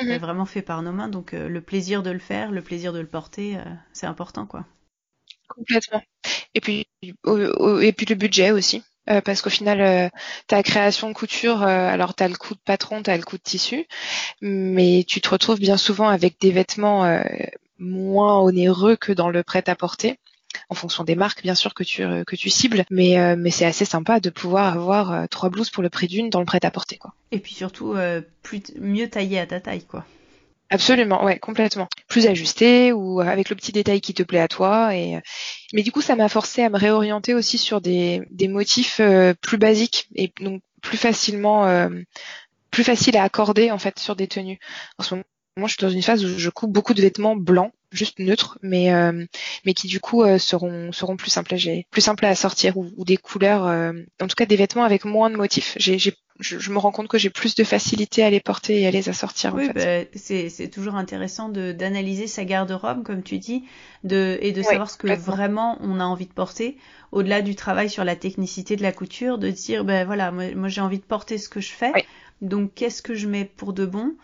mhm. 0.00 0.18
vraiment 0.18 0.46
faits 0.46 0.64
par 0.64 0.82
nos 0.82 0.92
mains. 0.92 1.08
Donc 1.08 1.32
le 1.32 1.60
plaisir 1.60 2.02
de 2.02 2.10
le 2.10 2.18
faire, 2.18 2.50
le 2.50 2.62
plaisir 2.62 2.92
de 2.92 3.00
le 3.00 3.06
porter, 3.06 3.58
c'est 3.92 4.06
important, 4.06 4.46
quoi. 4.46 4.66
Complètement. 5.48 6.02
Et 6.54 6.60
puis, 6.60 6.86
et 7.04 7.92
puis 7.92 8.06
le 8.06 8.14
budget 8.14 8.52
aussi. 8.52 8.82
Euh, 9.10 9.20
parce 9.20 9.42
qu'au 9.42 9.50
final, 9.50 9.80
euh, 9.80 10.08
ta 10.46 10.62
création 10.62 11.12
couture, 11.12 11.62
euh, 11.62 11.66
alors 11.66 12.14
tu 12.14 12.22
as 12.22 12.28
le 12.28 12.36
coût 12.36 12.54
de 12.54 12.60
patron, 12.64 13.02
tu 13.02 13.10
as 13.10 13.16
le 13.16 13.24
coût 13.24 13.36
de 13.36 13.42
tissu, 13.42 13.86
mais 14.40 15.04
tu 15.08 15.20
te 15.20 15.28
retrouves 15.28 15.58
bien 15.58 15.76
souvent 15.76 16.08
avec 16.08 16.40
des 16.40 16.52
vêtements 16.52 17.04
euh, 17.04 17.22
moins 17.78 18.38
onéreux 18.38 18.94
que 18.96 19.12
dans 19.12 19.28
le 19.28 19.42
prêt-à-porter, 19.42 20.20
en 20.72 20.74
fonction 20.74 21.04
des 21.04 21.14
marques 21.14 21.42
bien 21.42 21.54
sûr 21.54 21.74
que 21.74 21.84
tu, 21.84 22.02
que 22.26 22.36
tu 22.36 22.50
cibles, 22.50 22.84
mais, 22.90 23.36
mais 23.36 23.50
c'est 23.50 23.64
assez 23.66 23.84
sympa 23.84 24.18
de 24.18 24.30
pouvoir 24.30 24.74
avoir 24.74 25.28
trois 25.28 25.50
blouses 25.50 25.70
pour 25.70 25.82
le 25.82 25.90
prix 25.90 26.08
d'une 26.08 26.30
dans 26.30 26.40
le 26.40 26.46
prêt-à-porter. 26.46 26.96
quoi. 26.96 27.14
Et 27.30 27.38
puis 27.38 27.54
surtout, 27.54 27.94
plus 28.42 28.62
mieux 28.80 29.08
taillé 29.08 29.38
à 29.38 29.46
ta 29.46 29.60
taille. 29.60 29.84
quoi. 29.84 30.04
Absolument, 30.72 31.22
ouais, 31.22 31.38
complètement. 31.38 31.86
Plus 32.08 32.26
ajusté 32.26 32.92
ou 32.92 33.20
avec 33.20 33.50
le 33.50 33.56
petit 33.56 33.72
détail 33.72 34.00
qui 34.00 34.14
te 34.14 34.22
plaît 34.22 34.40
à 34.40 34.48
toi. 34.48 34.96
Et 34.96 35.18
mais 35.74 35.82
du 35.82 35.92
coup, 35.92 36.00
ça 36.00 36.16
m'a 36.16 36.30
forcé 36.30 36.62
à 36.62 36.70
me 36.70 36.78
réorienter 36.78 37.34
aussi 37.34 37.58
sur 37.58 37.82
des, 37.82 38.22
des 38.30 38.48
motifs 38.48 38.98
euh, 38.98 39.34
plus 39.42 39.58
basiques 39.58 40.08
et 40.14 40.32
donc 40.40 40.62
plus 40.80 40.96
facilement, 40.96 41.66
euh, 41.66 41.90
plus 42.70 42.84
facile 42.84 43.18
à 43.18 43.22
accorder 43.22 43.70
en 43.70 43.76
fait 43.76 43.98
sur 43.98 44.16
des 44.16 44.28
tenues. 44.28 44.58
En 44.96 45.02
ce 45.02 45.14
moment, 45.14 45.24
je 45.66 45.74
suis 45.74 45.82
dans 45.82 45.90
une 45.90 46.02
phase 46.02 46.24
où 46.24 46.38
je 46.38 46.48
coupe 46.48 46.72
beaucoup 46.72 46.94
de 46.94 47.02
vêtements 47.02 47.36
blancs 47.36 47.72
juste 47.92 48.18
neutres, 48.18 48.58
mais 48.62 48.92
euh, 48.92 49.24
mais 49.64 49.74
qui 49.74 49.86
du 49.86 50.00
coup 50.00 50.22
euh, 50.22 50.38
seront 50.38 50.92
seront 50.92 51.16
plus 51.16 51.30
simples 51.30 51.54
à 51.54 51.58
plus 51.90 52.00
simples 52.00 52.24
à 52.26 52.34
sortir 52.34 52.76
ou, 52.76 53.04
des 53.04 53.16
couleurs, 53.16 53.66
euh, 53.66 53.92
en 54.20 54.26
tout 54.26 54.34
cas 54.36 54.46
des 54.46 54.56
vêtements 54.56 54.84
avec 54.84 55.04
moins 55.04 55.30
de 55.30 55.36
motifs. 55.36 55.74
J'ai, 55.78 55.98
j'ai 55.98 56.14
je, 56.40 56.70
me 56.72 56.78
rends 56.78 56.90
compte 56.90 57.08
que 57.08 57.18
j'ai 57.18 57.30
plus 57.30 57.54
de 57.54 57.62
facilité 57.62 58.24
à 58.24 58.30
les 58.30 58.40
porter 58.40 58.80
et 58.80 58.86
à 58.86 58.90
les 58.90 59.08
assortir. 59.08 59.54
Oui, 59.54 59.68
en 59.68 59.72
fait. 59.72 60.04
bah, 60.04 60.10
c'est, 60.14 60.48
c'est 60.48 60.68
toujours 60.68 60.96
intéressant 60.96 61.48
de, 61.48 61.72
d'analyser 61.72 62.26
sa 62.26 62.44
garde-robe, 62.44 63.04
comme 63.04 63.22
tu 63.22 63.38
dis, 63.38 63.64
de, 64.02 64.38
et 64.40 64.50
de 64.50 64.62
savoir 64.62 64.90
ce 64.90 64.96
que 64.96 65.12
vraiment 65.12 65.78
on 65.80 66.00
a 66.00 66.04
envie 66.04 66.26
de 66.26 66.32
porter, 66.32 66.78
au-delà 67.12 67.42
du 67.42 67.54
travail 67.54 67.88
sur 67.88 68.02
la 68.02 68.16
technicité 68.16 68.76
de 68.76 68.82
la 68.82 68.92
couture, 68.92 69.38
de 69.38 69.50
dire, 69.50 69.84
ben 69.84 70.04
voilà, 70.04 70.32
moi, 70.32 70.52
moi 70.54 70.68
j'ai 70.68 70.80
envie 70.80 70.98
de 70.98 71.04
porter 71.04 71.38
ce 71.38 71.48
que 71.48 71.60
je 71.60 71.70
fais, 71.70 71.92
donc 72.40 72.74
qu'est-ce 72.74 73.02
que 73.02 73.14
je 73.14 73.28
mets 73.28 73.44
pour 73.44 73.72
de 73.72 73.86
bon? 73.86 74.16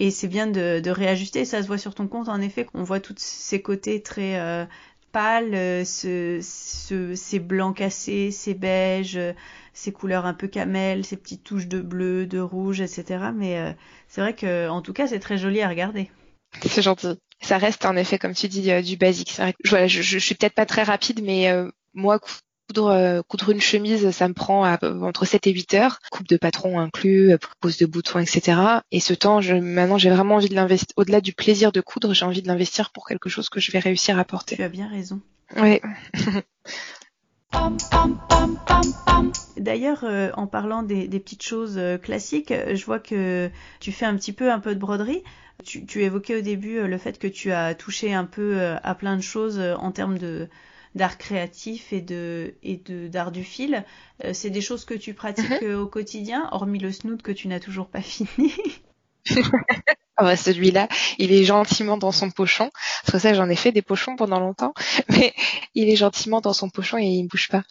Et 0.00 0.10
c'est 0.10 0.28
bien 0.28 0.46
de, 0.46 0.80
de, 0.80 0.90
réajuster. 0.90 1.44
Ça 1.44 1.62
se 1.62 1.66
voit 1.66 1.78
sur 1.78 1.94
ton 1.94 2.08
compte, 2.08 2.28
en 2.28 2.40
effet, 2.40 2.64
qu'on 2.64 2.82
voit 2.82 3.00
tous 3.00 3.14
ces 3.18 3.62
côtés 3.62 4.02
très 4.02 4.40
euh, 4.40 4.64
pâles, 5.14 5.54
euh, 5.54 5.84
ce, 5.84 6.40
ce, 6.42 7.14
ces 7.14 7.38
blancs 7.38 7.76
cassés, 7.76 8.32
ces 8.32 8.52
beiges, 8.52 9.16
euh, 9.16 9.32
ces 9.72 9.92
couleurs 9.92 10.26
un 10.26 10.34
peu 10.34 10.48
camel, 10.48 11.06
ces 11.06 11.16
petites 11.16 11.44
touches 11.44 11.68
de 11.68 11.80
bleu, 11.80 12.26
de 12.26 12.40
rouge, 12.40 12.80
etc. 12.80 13.26
Mais 13.32 13.58
euh, 13.58 13.72
c'est 14.08 14.20
vrai 14.20 14.34
que, 14.34 14.68
en 14.68 14.82
tout 14.82 14.92
cas, 14.92 15.06
c'est 15.06 15.20
très 15.20 15.38
joli 15.38 15.62
à 15.62 15.68
regarder. 15.68 16.10
C'est 16.66 16.82
gentil. 16.82 17.16
Ça 17.40 17.58
reste 17.58 17.86
en 17.86 17.96
effet, 17.96 18.18
comme 18.18 18.34
tu 18.34 18.48
dis, 18.48 18.70
du 18.82 18.96
basique. 18.96 19.40
Je, 19.62 19.86
je, 19.86 20.02
je, 20.02 20.18
suis 20.18 20.34
peut-être 20.34 20.54
pas 20.54 20.66
très 20.66 20.82
rapide, 20.82 21.20
mais 21.22 21.52
moi, 21.92 22.20
Coudre, 22.68 22.86
euh, 22.86 23.20
coudre 23.28 23.50
une 23.50 23.60
chemise, 23.60 24.10
ça 24.10 24.26
me 24.26 24.32
prend 24.32 24.64
entre 25.02 25.26
7 25.26 25.46
et 25.46 25.52
8 25.52 25.74
heures, 25.74 25.98
coupe 26.10 26.26
de 26.26 26.38
patron 26.38 26.80
inclus, 26.80 27.32
euh, 27.32 27.36
pose 27.60 27.76
de 27.76 27.84
boutons, 27.84 28.20
etc. 28.20 28.58
Et 28.90 29.00
ce 29.00 29.12
temps, 29.12 29.42
je, 29.42 29.54
maintenant, 29.54 29.98
j'ai 29.98 30.08
vraiment 30.08 30.36
envie 30.36 30.48
de 30.48 30.54
l'investir. 30.54 30.88
Au-delà 30.96 31.20
du 31.20 31.34
plaisir 31.34 31.72
de 31.72 31.82
coudre, 31.82 32.14
j'ai 32.14 32.24
envie 32.24 32.40
de 32.40 32.48
l'investir 32.48 32.90
pour 32.90 33.06
quelque 33.06 33.28
chose 33.28 33.50
que 33.50 33.60
je 33.60 33.70
vais 33.70 33.80
réussir 33.80 34.18
à 34.18 34.24
porter. 34.24 34.56
Tu 34.56 34.62
as 34.62 34.70
bien 34.70 34.88
raison. 34.88 35.20
Oui. 35.56 35.78
D'ailleurs, 39.58 40.04
euh, 40.04 40.30
en 40.34 40.46
parlant 40.46 40.82
des, 40.82 41.06
petites 41.20 41.42
choses 41.42 41.78
classiques, 42.02 42.52
je 42.52 42.84
vois 42.86 42.98
que 42.98 43.50
tu 43.78 43.92
fais 43.92 44.06
un 44.06 44.16
petit 44.16 44.32
peu 44.32 44.50
un 44.50 44.58
peu 44.58 44.74
de 44.74 44.80
broderie. 44.80 45.22
Tu, 45.64 45.84
tu 45.84 46.02
évoquais 46.02 46.38
au 46.38 46.40
début 46.40 46.80
le 46.86 46.96
fait 46.98 47.18
que 47.18 47.28
tu 47.28 47.52
as 47.52 47.74
touché 47.74 48.14
un 48.14 48.24
peu 48.24 48.74
à 48.82 48.94
plein 48.94 49.16
de 49.16 49.22
choses 49.22 49.60
en 49.60 49.92
termes 49.92 50.16
de, 50.18 50.48
d'art 50.94 51.18
créatif 51.18 51.92
et 51.92 52.00
de 52.00 52.54
et 52.62 52.76
de 52.76 53.08
d'art 53.08 53.32
du 53.32 53.44
fil. 53.44 53.84
Euh, 54.24 54.32
c'est 54.32 54.50
des 54.50 54.60
choses 54.60 54.84
que 54.84 54.94
tu 54.94 55.14
pratiques 55.14 55.62
mhm. 55.62 55.74
au 55.74 55.86
quotidien, 55.86 56.48
hormis 56.52 56.78
le 56.78 56.92
snoot 56.92 57.22
que 57.22 57.32
tu 57.32 57.48
n'as 57.48 57.60
toujours 57.60 57.88
pas 57.88 58.02
fini. 58.02 58.54
Ah 60.16 60.22
bah, 60.24 60.36
celui-là, 60.36 60.88
il 61.18 61.32
est 61.32 61.44
gentiment 61.44 61.96
dans 61.96 62.12
son 62.12 62.30
pochon. 62.30 62.70
Parce 63.02 63.12
que 63.12 63.18
ça, 63.18 63.34
j'en 63.34 63.48
ai 63.48 63.56
fait 63.56 63.72
des 63.72 63.82
pochons 63.82 64.14
pendant 64.14 64.38
longtemps, 64.38 64.72
mais 65.08 65.34
il 65.74 65.88
est 65.88 65.96
gentiment 65.96 66.40
dans 66.40 66.52
son 66.52 66.70
pochon 66.70 66.98
et 66.98 67.04
il 67.04 67.22
ne 67.24 67.28
bouge 67.28 67.48
pas. 67.48 67.62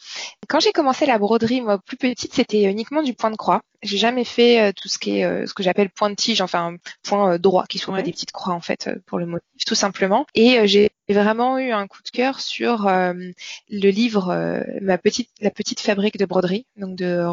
Quand 0.50 0.60
j'ai 0.60 0.74
commencé 0.74 1.06
la 1.06 1.18
broderie, 1.18 1.62
moi, 1.62 1.80
plus 1.80 1.96
petite, 1.96 2.34
c'était 2.34 2.64
uniquement 2.64 3.02
du 3.02 3.14
point 3.14 3.32
de 3.32 3.38
croix. 3.38 3.62
J'ai 3.82 3.98
jamais 3.98 4.24
fait 4.24 4.62
euh, 4.62 4.72
tout 4.74 4.88
ce 4.88 4.98
qui 4.98 5.20
est 5.20 5.26
euh, 5.26 5.46
ce 5.46 5.54
que 5.54 5.64
j'appelle 5.64 5.90
point 5.90 6.10
de 6.10 6.16
tige, 6.16 6.42
enfin 6.42 6.76
point 7.04 7.34
euh, 7.34 7.38
droit, 7.38 7.66
qui 7.68 7.80
sont 7.80 7.92
pas 7.92 8.02
des 8.02 8.12
petites 8.12 8.32
croix 8.32 8.54
en 8.54 8.62
fait 8.62 8.90
pour 9.06 9.20
le 9.20 9.26
motif, 9.26 9.66
tout 9.66 9.76
simplement. 9.76 10.26
Et 10.36 10.68
j'ai 10.68 10.92
vraiment 11.10 11.58
eu 11.58 11.72
un 11.72 11.88
coup 11.88 12.02
de 12.04 12.10
cœur 12.10 12.40
sur 12.40 12.88
le 12.88 13.90
livre 13.90 14.64
ma 14.82 14.98
petite 14.98 15.30
la 15.42 15.52
petite 15.52 15.82
fabrique 15.82 16.18
de 16.18 16.26
broderie, 16.26 16.66
donc 16.78 16.96
de 16.96 17.26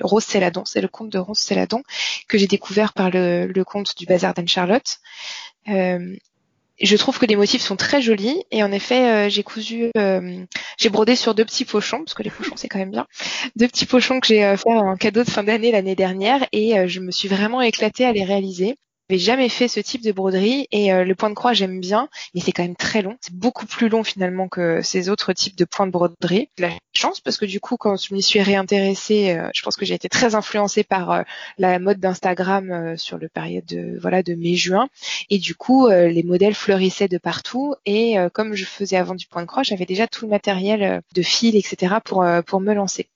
Rose 0.00 0.24
Céladon, 0.24 0.64
c'est 0.64 0.80
le 0.80 0.88
conte 0.88 1.10
de 1.10 1.18
Rose 1.18 1.38
Céladon 1.38 1.82
que 2.28 2.38
j'ai 2.38 2.46
découvert 2.46 2.92
par 2.92 3.10
le, 3.10 3.46
le 3.46 3.64
conte 3.64 3.96
du 3.96 4.06
Bazar 4.06 4.34
d'Anne 4.34 4.48
Charlotte. 4.48 4.98
Euh, 5.68 6.14
je 6.80 6.96
trouve 6.96 7.18
que 7.18 7.26
les 7.26 7.34
motifs 7.34 7.62
sont 7.62 7.74
très 7.74 8.00
jolis 8.00 8.44
et 8.52 8.62
en 8.62 8.70
effet 8.70 9.26
euh, 9.26 9.28
j'ai 9.28 9.42
cousu, 9.42 9.90
euh, 9.96 10.44
j'ai 10.76 10.88
brodé 10.90 11.16
sur 11.16 11.34
deux 11.34 11.44
petits 11.44 11.64
pochons 11.64 11.98
parce 12.04 12.14
que 12.14 12.22
les 12.22 12.30
pochons 12.30 12.54
c'est 12.56 12.68
quand 12.68 12.78
même 12.78 12.92
bien, 12.92 13.06
deux 13.56 13.66
petits 13.66 13.86
pochons 13.86 14.20
que 14.20 14.28
j'ai 14.28 14.56
fait 14.56 14.72
en 14.72 14.96
cadeau 14.96 15.24
de 15.24 15.30
fin 15.30 15.42
d'année 15.42 15.72
l'année 15.72 15.96
dernière 15.96 16.46
et 16.52 16.86
je 16.86 17.00
me 17.00 17.10
suis 17.10 17.26
vraiment 17.26 17.60
éclatée 17.62 18.04
à 18.04 18.12
les 18.12 18.22
réaliser 18.22 18.76
n'avais 19.08 19.20
jamais 19.20 19.48
fait 19.48 19.68
ce 19.68 19.80
type 19.80 20.02
de 20.02 20.12
broderie 20.12 20.68
et 20.70 20.92
euh, 20.92 21.04
le 21.04 21.14
point 21.14 21.30
de 21.30 21.34
croix 21.34 21.52
j'aime 21.52 21.80
bien, 21.80 22.08
mais 22.34 22.40
c'est 22.40 22.52
quand 22.52 22.62
même 22.62 22.76
très 22.76 23.02
long. 23.02 23.16
C'est 23.20 23.34
beaucoup 23.34 23.66
plus 23.66 23.88
long 23.88 24.04
finalement 24.04 24.48
que 24.48 24.82
ces 24.82 25.08
autres 25.08 25.32
types 25.32 25.56
de 25.56 25.64
points 25.64 25.86
de 25.86 25.92
broderie. 25.92 26.50
La 26.58 26.70
chance 26.92 27.20
parce 27.20 27.38
que 27.38 27.46
du 27.46 27.60
coup 27.60 27.76
quand 27.76 27.96
je 27.96 28.14
m'y 28.14 28.22
suis 28.22 28.42
réintéressée, 28.42 29.36
euh, 29.36 29.48
je 29.54 29.62
pense 29.62 29.76
que 29.76 29.84
j'ai 29.84 29.94
été 29.94 30.08
très 30.08 30.34
influencée 30.34 30.84
par 30.84 31.10
euh, 31.10 31.22
la 31.56 31.78
mode 31.78 32.00
d'Instagram 32.00 32.96
sur 32.96 33.18
le 33.18 33.28
période 33.28 33.64
de 33.64 33.98
voilà 34.00 34.22
de 34.22 34.34
mai-juin 34.34 34.88
et 35.30 35.38
du 35.38 35.54
coup 35.54 35.88
les 35.88 36.22
modèles 36.22 36.54
fleurissaient 36.54 37.08
de 37.08 37.18
partout 37.18 37.74
et 37.86 38.16
comme 38.32 38.54
je 38.54 38.64
faisais 38.64 38.96
avant 38.96 39.14
du 39.14 39.26
point 39.26 39.42
de 39.42 39.46
croix, 39.46 39.62
j'avais 39.62 39.86
déjà 39.86 40.06
tout 40.06 40.24
le 40.24 40.30
matériel 40.30 41.02
de 41.14 41.22
fil 41.22 41.56
etc 41.56 41.96
pour 42.04 42.24
pour 42.46 42.60
me 42.60 42.74
lancer. 42.74 43.08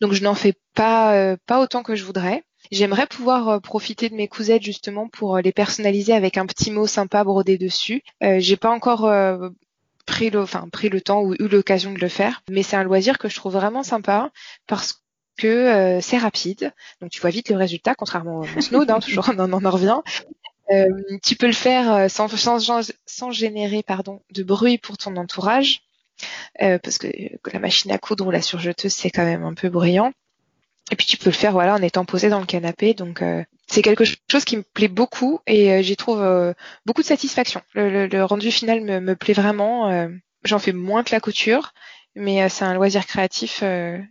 Donc 0.00 0.12
je 0.12 0.22
n'en 0.22 0.34
fais 0.34 0.54
pas 0.74 1.36
pas 1.46 1.60
autant 1.60 1.82
que 1.82 1.94
je 1.94 2.04
voudrais. 2.04 2.42
J'aimerais 2.70 3.06
pouvoir 3.06 3.48
euh, 3.48 3.60
profiter 3.60 4.08
de 4.08 4.14
mes 4.14 4.28
cousettes 4.28 4.62
justement 4.62 5.08
pour 5.08 5.36
euh, 5.36 5.40
les 5.40 5.52
personnaliser 5.52 6.12
avec 6.12 6.36
un 6.36 6.46
petit 6.46 6.70
mot 6.70 6.86
sympa 6.86 7.24
brodé 7.24 7.56
dessus. 7.58 8.02
Euh, 8.22 8.40
j'ai 8.40 8.56
pas 8.56 8.70
encore 8.70 9.10
pris 10.06 10.30
le, 10.30 10.40
enfin 10.40 10.68
pris 10.70 10.88
le 10.88 11.00
temps 11.00 11.22
ou 11.22 11.34
eu 11.34 11.48
l'occasion 11.48 11.92
de 11.92 11.98
le 11.98 12.08
faire, 12.08 12.42
mais 12.50 12.62
c'est 12.62 12.76
un 12.76 12.84
loisir 12.84 13.18
que 13.18 13.28
je 13.28 13.36
trouve 13.36 13.52
vraiment 13.52 13.82
sympa 13.82 14.30
parce 14.66 15.02
que 15.36 16.00
c'est 16.02 16.18
rapide, 16.18 16.72
donc 17.00 17.10
tu 17.10 17.20
vois 17.20 17.30
vite 17.30 17.48
le 17.50 17.56
résultat, 17.56 17.94
contrairement 17.94 18.40
au 18.40 18.60
snow, 18.60 18.84
hein, 18.88 18.98
toujours 19.00 19.30
on 19.36 19.38
en, 19.38 19.70
revient. 19.70 20.00
tu 21.22 21.36
peux 21.36 21.46
le 21.46 21.52
faire 21.52 22.10
sans, 22.10 22.28
sans, 22.28 22.90
sans 23.06 23.30
générer 23.30 23.84
pardon, 23.84 24.20
de 24.32 24.42
bruit 24.42 24.78
pour 24.78 24.98
ton 24.98 25.14
entourage, 25.16 25.82
parce 26.58 26.98
que 26.98 27.08
la 27.52 27.60
machine 27.60 27.92
à 27.92 27.98
coudre 27.98 28.26
ou 28.26 28.30
la 28.30 28.42
surjeteuse 28.42 28.92
c'est 28.92 29.10
quand 29.10 29.24
même 29.24 29.44
un 29.44 29.54
peu 29.54 29.68
bruyant. 29.68 30.12
Et 30.90 30.96
puis 30.96 31.06
tu 31.06 31.16
peux 31.16 31.30
le 31.30 31.34
faire 31.34 31.52
voilà 31.52 31.74
en 31.74 31.82
étant 31.82 32.04
posé 32.04 32.28
dans 32.28 32.40
le 32.40 32.46
canapé. 32.46 32.94
Donc 32.94 33.22
c'est 33.66 33.82
quelque 33.82 34.04
chose 34.30 34.44
qui 34.44 34.56
me 34.56 34.62
plaît 34.62 34.88
beaucoup 34.88 35.40
et 35.46 35.82
j'y 35.82 35.96
trouve 35.96 36.54
beaucoup 36.86 37.02
de 37.02 37.06
satisfaction. 37.06 37.60
Le, 37.74 38.22
rendu 38.22 38.50
final 38.50 38.80
me, 38.80 39.00
me 39.00 39.14
plaît 39.14 39.34
vraiment. 39.34 40.08
J'en 40.44 40.58
fais 40.58 40.72
moins 40.72 41.02
que 41.02 41.14
la 41.14 41.20
couture, 41.20 41.72
mais 42.14 42.48
c'est 42.48 42.64
un 42.64 42.74
loisir 42.74 43.06
créatif 43.06 43.62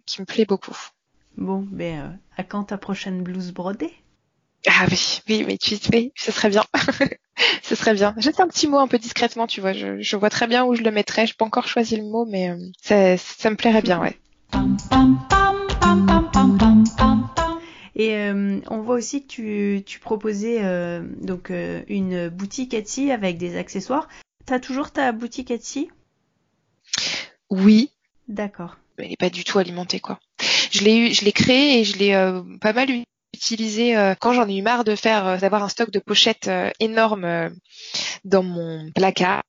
qui 0.06 0.22
me 0.22 0.26
plaît 0.26 0.46
beaucoup. 0.46 0.78
Bon, 1.38 1.66
ben 1.72 2.20
à 2.36 2.44
quand 2.44 2.66
ta 2.66 2.78
prochaine 2.78 3.22
blouse 3.22 3.52
brodée? 3.52 3.94
Ah 4.68 4.86
oui, 4.90 5.22
oui, 5.30 5.44
mais 5.48 5.58
tu 5.58 5.76
oui, 5.94 6.12
ce 6.16 6.32
serait 6.32 6.50
bien. 6.50 6.64
ce 7.64 7.76
serait 7.76 7.94
bien. 7.94 8.14
Juste 8.18 8.40
un 8.40 8.48
petit 8.48 8.68
mot 8.68 8.80
un 8.80 8.88
peu 8.88 8.98
discrètement, 8.98 9.48
tu 9.48 9.62
vois. 9.62 9.74
Je, 9.74 10.16
vois 10.16 10.30
très 10.30 10.48
bien 10.48 10.66
où 10.66 10.76
je 10.76 10.82
le 10.82 10.92
mettrais. 10.92 11.26
Je 11.26 11.32
n'ai 11.32 11.36
pas 11.38 11.46
encore 11.46 11.68
choisi 11.68 11.96
le 11.96 12.04
mot, 12.04 12.26
mais 12.26 12.50
euh, 12.50 13.18
ça, 13.18 13.50
me 13.50 13.56
plairait 13.56 13.82
bien, 13.82 14.00
ouais. 14.02 14.18
Et 17.98 18.16
euh, 18.16 18.60
on 18.70 18.82
voit 18.82 18.96
aussi 18.96 19.26
que 19.26 19.80
tu, 19.80 20.00
proposais 20.00 20.64
euh, 20.64 21.02
donc 21.22 21.52
une 21.88 22.30
boutique 22.30 22.74
Etsy 22.74 23.12
avec 23.12 23.38
des 23.38 23.58
accessoires. 23.58 24.08
T'as 24.46 24.60
toujours 24.60 24.92
ta 24.92 25.12
boutique 25.12 25.52
Etsy? 25.52 25.90
Oui. 27.50 27.92
D'accord. 28.30 28.78
Mais 28.98 29.06
elle 29.06 29.10
n'est 29.12 29.18
pas 29.18 29.30
du 29.30 29.44
tout 29.44 29.60
alimentée, 29.60 30.00
quoi. 30.00 30.20
Je 30.72 30.84
l'ai 30.84 30.98
eu, 30.98 31.14
je 31.14 31.26
l'ai 31.26 31.32
créée 31.32 31.80
et 31.80 31.84
je 31.84 31.98
l'ai 31.98 32.14
pas 32.62 32.74
mal 32.74 32.88
utilisé 33.38 33.96
euh, 33.96 34.16
quand 34.20 34.34
j'en 34.34 34.48
ai 34.50 34.58
eu 34.58 34.62
marre 34.62 34.84
de 34.84 34.96
faire 34.96 35.28
euh, 35.28 35.38
d'avoir 35.38 35.64
un 35.64 35.70
stock 35.70 35.92
de 35.92 36.00
pochettes 36.00 36.48
euh, 36.48 36.72
énorme 36.80 37.52
dans 38.26 38.44
mon 38.44 38.92
placard. 38.92 39.44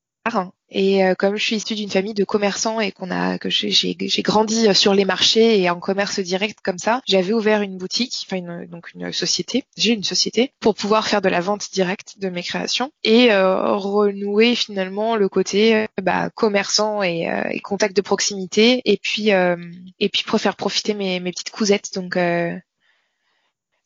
Et 0.70 1.00
comme 1.18 1.36
je 1.36 1.42
suis 1.42 1.56
issue 1.56 1.74
d'une 1.74 1.88
famille 1.88 2.12
de 2.12 2.24
commerçants 2.24 2.78
et 2.78 2.92
qu'on 2.92 3.10
a 3.10 3.38
que 3.38 3.48
j'ai 3.48 3.96
grandi 4.22 4.74
sur 4.74 4.92
les 4.92 5.06
marchés 5.06 5.58
et 5.58 5.70
en 5.70 5.80
commerce 5.80 6.20
direct 6.20 6.58
comme 6.62 6.78
ça, 6.78 7.00
j'avais 7.06 7.32
ouvert 7.32 7.62
une 7.62 7.78
boutique, 7.78 8.26
enfin 8.26 8.36
une, 8.36 8.66
donc 8.66 8.92
une 8.94 9.10
société. 9.10 9.64
J'ai 9.78 9.94
une 9.94 10.04
société 10.04 10.52
pour 10.60 10.74
pouvoir 10.74 11.08
faire 11.08 11.22
de 11.22 11.30
la 11.30 11.40
vente 11.40 11.72
directe 11.72 12.16
de 12.18 12.28
mes 12.28 12.42
créations 12.42 12.90
et 13.02 13.30
renouer 13.32 14.54
finalement 14.54 15.16
le 15.16 15.30
côté 15.30 15.86
bah, 16.02 16.28
commerçant 16.34 17.02
et, 17.02 17.26
et, 17.50 17.60
contact 17.60 17.96
de 17.96 18.02
proximité 18.02 18.82
et 18.84 18.98
puis 18.98 19.30
et 19.30 20.08
puis 20.10 20.22
pour 20.26 20.38
faire 20.38 20.56
profiter 20.56 20.92
mes, 20.92 21.18
mes 21.20 21.30
petites 21.30 21.50
cousettes. 21.50 21.94
Donc 21.94 22.18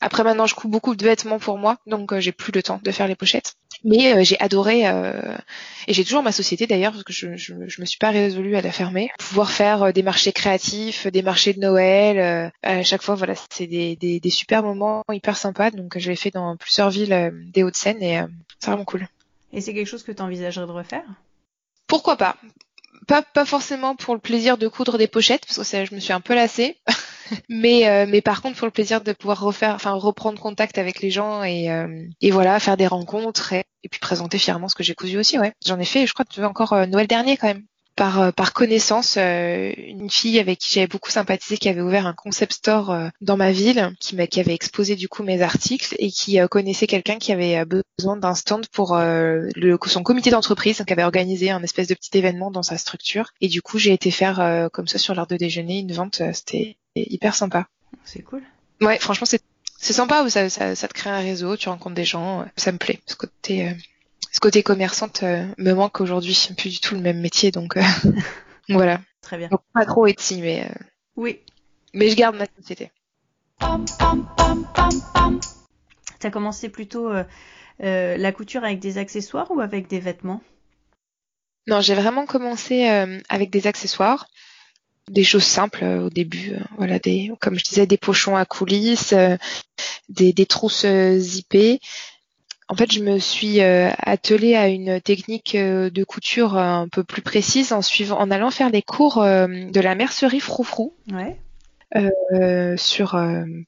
après 0.02 0.24
maintenant, 0.24 0.46
je 0.46 0.56
couds 0.56 0.68
beaucoup 0.68 0.96
de 0.96 1.04
vêtements 1.04 1.38
pour 1.38 1.58
moi, 1.58 1.78
donc 1.86 2.12
euh, 2.12 2.18
j'ai 2.18 2.32
plus 2.32 2.50
le 2.50 2.60
temps 2.60 2.80
de 2.82 2.90
faire 2.90 3.06
les 3.06 3.14
pochettes. 3.14 3.54
Mais 3.84 4.12
euh, 4.12 4.24
j'ai 4.24 4.38
adoré 4.40 4.88
euh, 4.88 5.36
et 5.86 5.94
j'ai 5.94 6.04
toujours 6.04 6.24
ma 6.24 6.32
société 6.32 6.66
d'ailleurs 6.66 6.90
parce 6.90 7.04
que 7.04 7.12
je, 7.12 7.36
je, 7.36 7.54
je, 7.68 7.80
me 7.80 7.86
suis 7.86 7.98
pas 7.98 8.10
résolue 8.10 8.56
à 8.56 8.62
la 8.62 8.72
fermer. 8.72 9.10
Pouvoir 9.20 9.52
faire 9.52 9.92
des 9.92 10.02
marchés 10.02 10.32
créatifs, 10.32 11.06
des 11.06 11.22
marchés 11.22 11.52
de 11.52 11.60
Noël, 11.60 12.52
à 12.62 12.82
chaque 12.82 13.02
fois 13.02 13.14
voilà, 13.14 13.34
c'est 13.50 13.68
des, 13.68 13.94
des, 13.94 14.18
des, 14.18 14.30
super 14.30 14.64
moments 14.64 15.04
hyper 15.10 15.36
sympas. 15.36 15.70
Donc 15.70 15.96
je 15.96 16.10
l'ai 16.10 16.16
fait 16.16 16.32
dans 16.32 16.56
plusieurs 16.56 16.90
villes 16.90 17.32
des 17.52 17.62
Hauts-de-Seine 17.62 18.02
et 18.02 18.20
c'est 18.58 18.70
vraiment 18.70 18.84
cool. 18.84 19.06
Et 19.52 19.60
c'est 19.60 19.72
quelque 19.72 19.88
chose 19.88 20.02
que 20.02 20.12
tu 20.12 20.22
envisagerais 20.22 20.66
de 20.66 20.72
refaire? 20.72 21.04
Pourquoi 21.86 22.16
pas? 22.16 22.36
Pas, 23.06 23.22
pas 23.22 23.44
forcément 23.44 23.94
pour 23.94 24.14
le 24.14 24.20
plaisir 24.20 24.58
de 24.58 24.66
coudre 24.66 24.98
des 24.98 25.08
pochettes 25.08 25.46
parce 25.46 25.58
que 25.58 25.64
ça, 25.64 25.84
je 25.84 25.94
me 25.94 26.00
suis 26.00 26.12
un 26.12 26.20
peu 26.20 26.34
lassée. 26.34 26.76
mais 27.48 27.88
euh, 27.88 28.06
mais 28.08 28.20
par 28.20 28.42
contre 28.42 28.56
pour 28.56 28.66
le 28.66 28.72
plaisir 28.72 29.00
de 29.00 29.12
pouvoir 29.12 29.40
refaire, 29.40 29.74
enfin 29.74 29.92
reprendre 29.92 30.40
contact 30.40 30.78
avec 30.78 31.00
les 31.00 31.11
gens 31.11 31.42
et 31.42 31.70
euh, 31.70 32.06
et 32.20 32.30
voilà 32.30 32.58
faire 32.61 32.76
des 32.76 32.87
rencontres 32.87 33.52
et, 33.52 33.64
puis 33.90 34.00
présenter 34.00 34.38
fièrement 34.38 34.68
ce 34.68 34.74
que 34.74 34.82
j'ai 34.82 34.94
cousu 34.94 35.18
aussi. 35.18 35.38
Ouais, 35.38 35.52
j'en 35.66 35.78
ai 35.78 35.85
fait, 35.85 36.06
je 36.06 36.14
crois, 36.14 36.24
encore 36.46 36.72
euh, 36.72 36.87
Noël 36.87 37.06
dernier 37.06 37.37
quand 37.37 37.48
même 37.48 37.64
par, 37.94 38.22
euh, 38.22 38.30
par 38.30 38.54
connaissance 38.54 39.16
euh, 39.18 39.70
une 39.76 40.08
fille 40.08 40.38
avec 40.38 40.61
qui 40.61 40.72
j'avais 40.72 40.87
beaucoup 40.87 41.11
sympathisé 41.11 41.58
qui 41.58 41.68
avait 41.68 41.82
ouvert 41.82 42.06
un 42.06 42.14
concept 42.14 42.54
store 42.54 43.11
dans 43.20 43.37
ma 43.37 43.52
ville 43.52 43.94
qui, 44.00 44.16
qui 44.28 44.40
avait 44.40 44.54
exposé 44.54 44.96
du 44.96 45.08
coup 45.08 45.22
mes 45.22 45.42
articles 45.42 45.94
et 45.98 46.11
qui 46.11 46.38
connaissait 46.50 46.87
quelqu'un 46.87 47.18
qui 47.18 47.32
avait 47.32 47.62
besoin 47.98 48.16
d'un 48.16 48.35
stand 48.35 48.66
pour 48.68 48.96
le, 48.96 49.78
son 49.87 50.02
comité 50.02 50.30
d'entreprise 50.30 50.82
qui 50.87 50.92
avait 50.92 51.04
organisé 51.04 51.50
un 51.50 51.62
espèce 51.62 51.88
de 51.88 51.94
petit 51.94 52.16
événement 52.16 52.50
dans 52.50 52.62
sa 52.62 52.78
structure 52.78 53.30
et 53.42 53.48
du 53.48 53.61
coup 53.61 53.78
j'ai 53.78 53.92
été 53.92 54.11
faire 54.11 54.70
comme 54.72 54.88
ça 54.88 54.98
sur 54.98 55.14
l'heure 55.14 55.26
de 55.26 55.37
déjeuner 55.37 55.80
une 55.80 55.92
vente 55.92 56.22
c'était 56.32 56.78
hyper 56.96 57.35
sympa 57.35 57.68
c'est 58.05 58.22
cool 58.22 58.42
ouais 58.81 58.98
franchement 58.98 59.26
c'est 59.26 59.42
c'est 59.78 59.92
sympa 59.92 60.28
ça, 60.31 60.48
ça, 60.48 60.74
ça 60.74 60.88
te 60.88 60.94
crée 60.94 61.11
un 61.11 61.20
réseau 61.20 61.57
tu 61.57 61.68
rencontres 61.68 61.94
des 61.94 62.05
gens 62.05 62.46
ça 62.57 62.72
me 62.72 62.78
plaît 62.78 63.00
ce 63.07 63.16
côté 63.16 63.74
ce 64.33 64.40
côté 64.40 64.62
commerçante 64.62 65.22
euh, 65.22 65.46
me 65.59 65.74
manque 65.74 66.00
aujourd'hui. 66.00 66.48
Plus 66.57 66.70
du 66.70 66.81
tout 66.81 66.94
le 66.94 67.02
même 67.02 67.20
métier, 67.20 67.50
donc 67.52 67.76
euh, 67.76 67.83
voilà. 68.68 69.00
Très 69.20 69.37
bien. 69.37 69.48
Donc, 69.48 69.61
pas 69.74 69.85
trop 69.85 70.07
Etsy, 70.07 70.40
mais 70.40 70.64
euh, 70.64 70.85
oui. 71.16 71.38
Mais 71.94 72.09
je 72.09 72.16
garde 72.16 72.37
ma 72.37 72.46
société. 72.59 72.90
Tu 76.18 76.26
as 76.26 76.31
commencé 76.31 76.70
plutôt 76.70 77.12
la 77.78 78.33
couture 78.33 78.64
avec 78.64 78.78
des 78.81 78.96
accessoires 78.96 79.50
ou 79.50 79.61
avec 79.61 79.88
des 79.88 80.00
vêtements? 80.00 80.42
Non, 81.66 81.81
j'ai 81.83 81.94
vraiment 81.94 82.24
commencé 82.24 82.87
avec 83.28 83.50
des 83.50 83.66
accessoires 83.66 84.26
des 85.10 85.24
choses 85.24 85.44
simples 85.44 85.84
au 85.84 86.10
début, 86.10 86.52
voilà 86.76 86.98
des, 86.98 87.30
comme 87.40 87.58
je 87.58 87.64
disais, 87.64 87.86
des 87.86 87.96
pochons 87.96 88.36
à 88.36 88.44
coulisses, 88.44 89.14
des, 90.08 90.32
des 90.32 90.46
trousses 90.46 90.86
zippées, 91.18 91.80
en 92.72 92.74
fait, 92.74 92.90
je 92.90 93.00
me 93.00 93.18
suis 93.18 93.60
euh, 93.60 93.90
attelée 93.98 94.54
à 94.54 94.68
une 94.68 94.98
technique 94.98 95.54
euh, 95.54 95.90
de 95.90 96.04
couture 96.04 96.56
un 96.56 96.88
peu 96.88 97.04
plus 97.04 97.20
précise 97.20 97.74
en 97.74 97.82
suivant, 97.82 98.18
en 98.18 98.30
allant 98.30 98.50
faire 98.50 98.70
des 98.70 98.80
cours 98.80 99.18
euh, 99.18 99.46
de 99.46 99.80
la 99.80 99.94
mercerie 99.94 100.40
Froufrou. 100.40 100.94
Ouais. 101.12 101.36
sur 102.78 103.22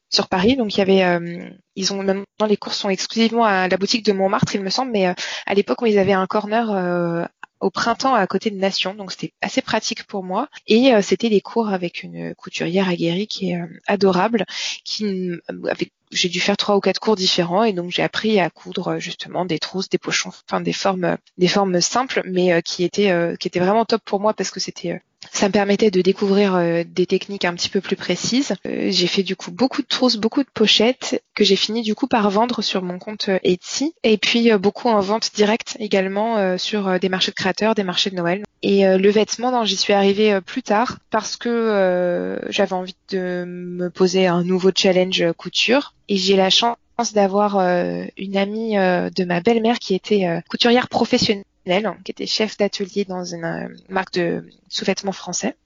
sur 0.09 0.29
Paris. 0.29 0.57
Donc 0.57 0.75
il 0.75 0.79
y 0.79 0.81
avait, 0.81 1.53
ils 1.77 1.93
ont 1.93 2.03
maintenant 2.03 2.25
les 2.49 2.57
cours 2.57 2.73
sont 2.73 2.89
exclusivement 2.89 3.45
à 3.45 3.69
la 3.69 3.77
boutique 3.77 4.07
de 4.07 4.15
Montmartre, 4.15 4.55
il 4.55 4.63
me 4.63 4.71
semble, 4.71 4.93
mais 4.93 5.05
à 5.05 5.55
l'époque 5.55 5.83
où 5.83 5.87
ils 5.87 5.99
avaient 5.99 6.15
un 6.15 6.27
corner 6.27 7.29
au 7.61 7.71
printemps 7.71 8.15
à 8.15 8.27
côté 8.27 8.51
de 8.51 8.57
Nation, 8.57 8.95
donc 8.95 9.13
c'était 9.13 9.33
assez 9.41 9.63
pratique 9.63 10.05
pour 10.05 10.23
moi. 10.23 10.49
Et 10.67 10.93
c'était 11.03 11.31
des 11.31 11.41
cours 11.41 11.69
avec 11.69 12.03
une 12.03 12.35
couturière 12.35 12.89
aguerrie 12.89 13.27
qui 13.27 13.53
est 13.53 13.61
adorable, 13.87 14.45
qui 14.85 15.33
avec 15.69 15.93
j'ai 16.15 16.29
dû 16.29 16.41
faire 16.41 16.57
trois 16.57 16.77
ou 16.77 16.81
quatre 16.81 17.01
cours 17.01 17.17
différents 17.17 17.65
et 17.65 17.73
donc 17.73 17.91
j'ai 17.91 18.03
appris 18.03 18.39
à 18.41 18.49
coudre 18.49 18.99
justement 18.99 19.45
des 19.45 19.59
trousses, 19.59 19.89
des 19.89 19.99
pochons, 19.99 20.31
enfin 20.49 20.61
des 20.61 20.73
formes, 20.73 21.19
des 21.39 21.49
formes 21.49 21.81
simples, 21.81 22.23
mais 22.25 22.53
euh, 22.53 22.61
qui 22.61 22.85
étaient 22.85 23.11
euh, 23.11 23.37
qui 23.37 23.49
étaient 23.49 23.61
vraiment 23.61 23.85
top 23.85 24.03
pour 24.05 24.21
moi 24.21 24.33
parce 24.33 24.51
que 24.51 24.61
c'était 24.61 24.93
euh, 24.93 24.99
ça 25.33 25.49
me 25.49 25.53
permettait 25.53 25.91
de 25.91 26.01
découvrir 26.01 26.85
des 26.87 27.07
techniques 27.07 27.45
un 27.45 27.55
petit 27.55 27.69
peu 27.69 27.81
plus 27.81 27.97
précises. 27.97 28.55
j'ai 28.65 29.07
fait 29.07 29.23
du 29.23 29.37
coup 29.37 29.51
beaucoup 29.51 29.83
de 29.83 29.87
trousses, 29.87 30.17
beaucoup 30.17 30.43
de 30.43 30.49
pochettes 30.53 31.23
que 31.35 31.45
j'ai 31.45 31.57
fini 31.57 31.83
du 31.83 31.95
coup 31.95 32.07
par 32.07 32.31
vendre 32.31 32.63
sur 32.63 32.83
mon 32.83 32.99
compte 32.99 33.29
Etsy 33.43 33.95
et 34.03 34.17
puis 34.17 34.53
beaucoup 34.57 34.89
en 34.89 35.01
vente 35.01 35.31
directe 35.35 35.77
également 35.81 36.57
sur 36.59 36.99
des 36.99 37.09
marchés 37.09 37.31
de 37.31 37.37
créateurs, 37.37 37.75
des 37.75 37.85
marchés 37.85 38.11
de 38.11 38.17
Noël. 38.17 38.43
Et 38.63 38.85
le 38.85 39.11
vêtement, 39.11 39.65
j'y 39.65 39.77
suis 39.77 39.93
arrivée 39.93 40.41
plus 40.41 40.63
tard 40.63 40.99
parce 41.11 41.37
que 41.37 42.39
j'avais 42.49 42.73
envie 42.73 42.97
de 43.11 43.45
me 43.47 43.91
poser 43.91 44.27
un 44.27 44.45
nouveau 44.45 44.71
challenge 44.75 45.25
couture 45.37 45.95
et 46.09 46.17
j'ai 46.17 46.37
la 46.37 46.51
chance 46.51 46.77
d'avoir 47.15 47.59
euh, 47.59 48.05
une 48.17 48.37
amie 48.37 48.79
euh, 48.79 49.11
de 49.11 49.25
ma 49.25 49.41
belle-mère 49.41 49.79
qui 49.79 49.95
était 49.95 50.27
euh, 50.27 50.41
couturière 50.49 50.89
professionnelle, 50.89 51.45
qui 51.65 52.11
était 52.11 52.27
chef 52.27 52.57
d'atelier 52.57 53.05
dans 53.05 53.25
une 53.25 53.77
marque 53.89 54.15
de 54.15 54.45
sous-vêtements 54.69 55.13
français 55.13 55.57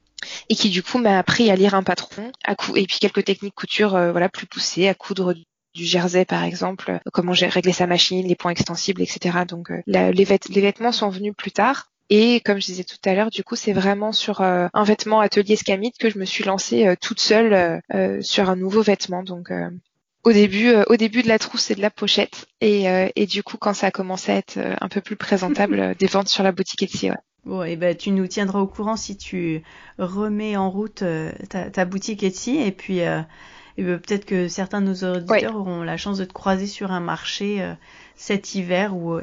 et 0.48 0.54
qui 0.54 0.70
du 0.70 0.82
coup 0.82 0.98
m'a 0.98 1.18
appris 1.18 1.50
à 1.50 1.56
lire 1.56 1.74
un 1.74 1.82
patron, 1.82 2.32
à 2.44 2.52
et 2.74 2.86
puis 2.86 2.98
quelques 3.00 3.24
techniques 3.24 3.54
couture 3.54 3.90
voilà 3.90 4.28
plus 4.28 4.46
poussées, 4.46 4.88
à 4.88 4.94
coudre 4.94 5.34
du 5.74 5.84
jersey 5.84 6.24
par 6.24 6.42
exemple, 6.42 7.00
comment 7.12 7.32
j'ai 7.32 7.46
réglé 7.46 7.72
sa 7.72 7.86
machine, 7.86 8.26
les 8.26 8.34
points 8.34 8.50
extensibles, 8.50 9.02
etc. 9.02 9.38
Donc 9.46 9.70
les, 9.86 10.12
les, 10.12 10.24
vêtements 10.24 10.92
sont 10.92 11.08
venus 11.08 11.34
plus 11.36 11.52
tard. 11.52 11.86
Et 12.10 12.40
comme 12.40 12.58
je 12.58 12.66
disais 12.66 12.84
tout 12.84 12.96
à 13.04 13.14
l'heure, 13.14 13.30
du 13.30 13.44
coup, 13.44 13.54
c'est 13.54 13.74
vraiment 13.74 14.12
sur 14.12 14.40
un 14.40 14.84
vêtement 14.84 15.20
atelier 15.20 15.56
Scamite 15.56 15.98
que 15.98 16.08
je 16.08 16.18
me 16.18 16.24
suis 16.24 16.42
lancée 16.42 16.94
toute 17.00 17.20
seule 17.20 17.82
sur 18.22 18.48
un 18.48 18.56
nouveau 18.56 18.82
vêtement. 18.82 19.22
Donc 19.22 19.50
au 20.28 20.32
début, 20.32 20.68
euh, 20.68 20.84
au 20.88 20.96
début 20.96 21.22
de 21.22 21.28
la 21.28 21.38
trousse 21.38 21.70
et 21.70 21.74
de 21.74 21.80
la 21.80 21.90
pochette. 21.90 22.46
Et, 22.60 22.88
euh, 22.88 23.08
et 23.16 23.26
du 23.26 23.42
coup, 23.42 23.56
quand 23.56 23.72
ça 23.72 23.88
a 23.88 23.90
commencé 23.90 24.32
à 24.32 24.36
être 24.36 24.58
euh, 24.58 24.74
un 24.80 24.88
peu 24.88 25.00
plus 25.00 25.16
présentable, 25.16 25.94
des 25.98 26.06
ventes 26.06 26.28
sur 26.28 26.42
la 26.42 26.52
boutique 26.52 26.82
Etsy. 26.82 27.10
Ouais. 27.10 27.16
Bon, 27.44 27.62
et 27.62 27.76
ben 27.76 27.96
tu 27.96 28.10
nous 28.10 28.26
tiendras 28.26 28.60
au 28.60 28.66
courant 28.66 28.96
si 28.96 29.16
tu 29.16 29.62
remets 29.96 30.56
en 30.56 30.70
route 30.70 31.02
ta, 31.48 31.70
ta, 31.70 31.84
boutique 31.86 32.22
Etsy. 32.22 32.58
Et 32.58 32.72
puis, 32.72 32.98
ben, 32.98 33.26
peut-être 33.76 34.26
que 34.26 34.48
certains 34.48 34.82
de 34.82 34.88
nos 34.88 35.16
auditeurs 35.16 35.56
auront 35.56 35.82
la 35.82 35.96
chance 35.96 36.18
de 36.18 36.26
te 36.26 36.32
croiser 36.32 36.66
sur 36.66 36.92
un 36.92 37.00
marché 37.00 37.64
cet 38.16 38.54
hiver 38.54 38.94
ou, 38.94 39.20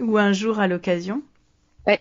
ou 0.00 0.18
un 0.18 0.32
jour 0.32 0.58
à 0.58 0.66
l'occasion. 0.66 1.22
Ouais. 1.86 2.00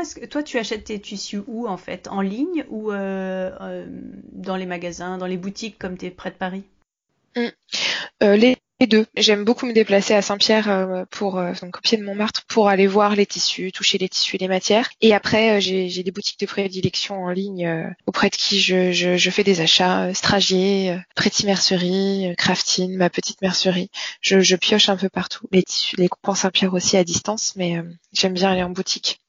Est-ce 0.00 0.14
que 0.14 0.26
toi 0.26 0.42
tu 0.42 0.58
achètes 0.58 0.84
tes 0.84 1.00
tissus 1.00 1.42
où 1.46 1.68
en 1.68 1.76
fait? 1.76 2.08
En 2.08 2.20
ligne 2.20 2.64
ou 2.68 2.92
euh, 2.92 3.50
euh, 3.60 3.86
dans 4.32 4.56
les 4.56 4.66
magasins, 4.66 5.18
dans 5.18 5.26
les 5.26 5.36
boutiques 5.36 5.78
comme 5.78 5.96
tu 5.96 6.06
es 6.06 6.10
près 6.10 6.30
de 6.30 6.36
Paris? 6.36 6.64
Mm. 7.36 7.48
euh, 8.22 8.36
les 8.36 8.56
deux. 8.86 9.06
J'aime 9.16 9.44
beaucoup 9.44 9.66
me 9.66 9.72
déplacer 9.72 10.14
à 10.14 10.20
Saint-Pierre 10.20 11.06
donc 11.20 11.76
au 11.76 11.80
pied 11.82 11.96
de 11.96 12.04
Montmartre 12.04 12.44
pour 12.46 12.68
aller 12.68 12.86
voir 12.86 13.16
les 13.16 13.24
tissus, 13.24 13.72
toucher 13.72 13.96
les 13.96 14.08
tissus 14.08 14.36
et 14.36 14.38
les 14.38 14.48
matières. 14.48 14.90
Et 15.00 15.14
après, 15.14 15.60
j'ai 15.62 16.02
des 16.02 16.10
boutiques 16.10 16.40
de 16.40 16.46
prédilection 16.46 17.24
en 17.24 17.30
ligne 17.30 17.94
auprès 18.06 18.28
de 18.28 18.36
qui 18.36 18.60
je, 18.60 19.30
fais 19.30 19.44
des 19.44 19.62
achats. 19.62 20.12
Stragier, 20.12 20.98
Pretty 21.14 21.46
Mercerie, 21.46 22.34
Crafting, 22.36 22.96
ma 22.96 23.08
petite 23.08 23.40
mercerie. 23.40 23.90
Je, 24.20 24.40
je 24.40 24.56
pioche 24.56 24.90
un 24.90 24.96
peu 24.96 25.08
partout. 25.08 25.46
Les 25.52 25.62
tissus, 25.62 25.96
les 25.96 26.08
coupons 26.08 26.34
Saint-Pierre 26.34 26.74
aussi 26.74 26.98
à 26.98 27.04
distance, 27.04 27.54
mais 27.56 27.82
j'aime 28.12 28.34
bien 28.34 28.52
aller 28.52 28.62
en 28.62 28.70
boutique. 28.70 29.20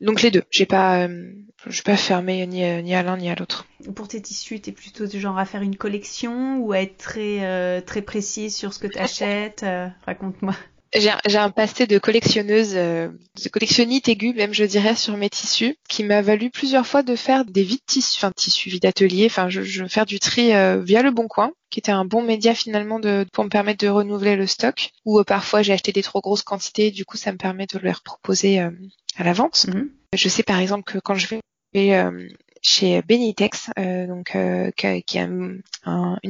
Donc 0.00 0.22
les 0.22 0.30
deux. 0.30 0.42
J'ai 0.50 0.66
pas, 0.66 1.06
euh, 1.06 1.32
je 1.66 1.82
pas 1.82 1.96
fermé 1.96 2.46
ni, 2.46 2.60
ni 2.82 2.94
à 2.94 3.02
l'un 3.02 3.16
ni 3.16 3.30
à 3.30 3.34
l'autre. 3.34 3.66
Pour 3.94 4.08
tes 4.08 4.20
tissus, 4.20 4.60
t'es 4.60 4.72
plutôt 4.72 5.06
du 5.06 5.20
genre 5.20 5.38
à 5.38 5.44
faire 5.44 5.62
une 5.62 5.76
collection 5.76 6.58
ou 6.58 6.72
à 6.72 6.80
être 6.80 6.96
très 6.96 7.44
euh, 7.44 7.80
très 7.80 8.02
précise 8.02 8.54
sur 8.54 8.72
ce 8.72 8.78
que 8.78 8.86
tu 8.86 8.98
achètes 8.98 9.62
euh, 9.62 9.88
Raconte-moi. 10.06 10.54
J'ai 10.94 11.38
un 11.38 11.50
passé 11.50 11.86
de 11.86 11.98
collectionneuse, 11.98 12.72
de 12.74 13.48
collectionnite 13.52 14.08
aiguë 14.08 14.32
même 14.32 14.54
je 14.54 14.64
dirais 14.64 14.94
sur 14.94 15.16
mes 15.16 15.28
tissus, 15.28 15.76
qui 15.88 16.02
m'a 16.02 16.22
valu 16.22 16.50
plusieurs 16.50 16.86
fois 16.86 17.02
de 17.02 17.14
faire 17.14 17.44
des 17.44 17.62
vides 17.62 17.84
tissus, 17.86 18.18
enfin 18.18 18.32
tissus 18.34 18.70
vides 18.70 18.86
ateliers, 18.86 19.26
enfin 19.26 19.48
je, 19.48 19.62
je 19.62 19.84
faire 19.84 20.06
du 20.06 20.18
tri 20.18 20.52
via 20.82 21.02
le 21.02 21.10
Bon 21.10 21.28
Coin, 21.28 21.52
qui 21.70 21.78
était 21.78 21.92
un 21.92 22.04
bon 22.04 22.22
média 22.22 22.54
finalement 22.54 23.00
de, 23.00 23.26
pour 23.32 23.44
me 23.44 23.50
permettre 23.50 23.84
de 23.84 23.90
renouveler 23.90 24.36
le 24.36 24.46
stock. 24.46 24.90
Ou 25.04 25.22
parfois 25.24 25.62
j'ai 25.62 25.72
acheté 25.74 25.92
des 25.92 26.02
trop 26.02 26.20
grosses 26.20 26.42
quantités, 26.42 26.90
du 26.90 27.04
coup 27.04 27.16
ça 27.16 27.32
me 27.32 27.38
permet 27.38 27.66
de 27.66 27.78
les 27.78 27.92
reproposer 27.92 28.58
à 28.58 29.24
la 29.24 29.32
vente. 29.32 29.66
Mhm. 29.68 29.90
Je 30.14 30.28
sais 30.28 30.42
par 30.42 30.58
exemple 30.58 30.90
que 30.90 30.98
quand 30.98 31.14
je 31.14 31.26
vais 31.28 31.40
euh, 31.76 32.28
chez 32.68 33.02
Benitex, 33.02 33.70
euh, 33.78 34.06
donc 34.06 34.36
euh, 34.36 34.70
qui 34.76 34.86
a 35.18 35.22
une 35.22 35.62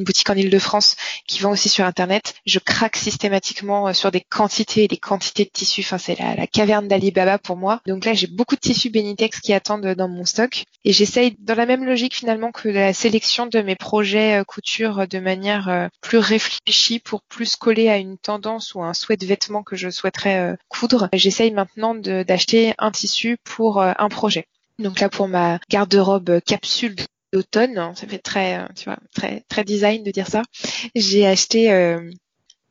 boutique 0.04 0.30
en 0.30 0.34
Ile-de-France 0.34 0.96
qui 1.26 1.40
vend 1.40 1.50
aussi 1.50 1.68
sur 1.68 1.84
internet. 1.84 2.34
Je 2.46 2.58
craque 2.58 2.96
systématiquement 2.96 3.92
sur 3.92 4.10
des 4.10 4.20
quantités 4.20 4.84
et 4.84 4.88
des 4.88 4.96
quantités 4.96 5.44
de 5.44 5.50
tissus. 5.50 5.80
Enfin, 5.80 5.98
c'est 5.98 6.18
la, 6.18 6.46
caverne 6.46 6.86
d'Alibaba 6.88 7.38
pour 7.38 7.56
moi. 7.56 7.80
Donc 7.86 8.04
là, 8.04 8.14
j'ai 8.14 8.28
beaucoup 8.28 8.54
de 8.54 8.60
tissus 8.60 8.90
Benitex 8.90 9.40
qui 9.40 9.52
attendent 9.52 9.94
dans 9.94 10.08
mon 10.08 10.24
stock 10.24 10.64
et 10.84 10.92
j'essaye 10.92 11.36
dans 11.40 11.54
la 11.54 11.66
même 11.66 11.84
logique 11.84 12.14
finalement 12.14 12.52
que 12.52 12.68
la 12.68 12.92
sélection 12.92 13.46
de 13.46 13.60
mes 13.60 13.76
projets 13.76 14.42
couture 14.46 15.08
de 15.08 15.18
manière 15.18 15.88
plus 16.00 16.18
réfléchie 16.18 17.00
pour 17.00 17.22
plus 17.22 17.56
coller 17.56 17.88
à 17.88 17.98
une 17.98 18.16
tendance 18.16 18.74
ou 18.74 18.82
un 18.82 18.94
souhait 18.94 19.16
de 19.16 19.26
vêtement 19.26 19.62
que 19.62 19.76
je 19.76 19.90
souhaiterais 19.90 20.56
coudre. 20.68 21.08
J'essaye 21.12 21.50
maintenant 21.50 21.94
d'acheter 21.94 22.74
un 22.78 22.90
tissu 22.90 23.38
pour 23.44 23.82
un 23.82 24.08
projet. 24.08 24.46
Donc 24.78 25.00
là 25.00 25.08
pour 25.08 25.28
ma 25.28 25.58
garde-robe 25.68 26.40
capsule 26.40 26.94
d'automne, 27.32 27.78
hein, 27.78 27.92
ça 27.96 28.06
fait 28.06 28.18
très, 28.18 28.58
euh, 28.58 28.66
tu 28.76 28.84
vois, 28.84 28.98
très 29.14 29.42
très 29.48 29.64
design 29.64 30.02
de 30.02 30.10
dire 30.10 30.28
ça. 30.28 30.42
J'ai 30.94 31.26
acheté 31.26 31.72
euh, 31.72 32.10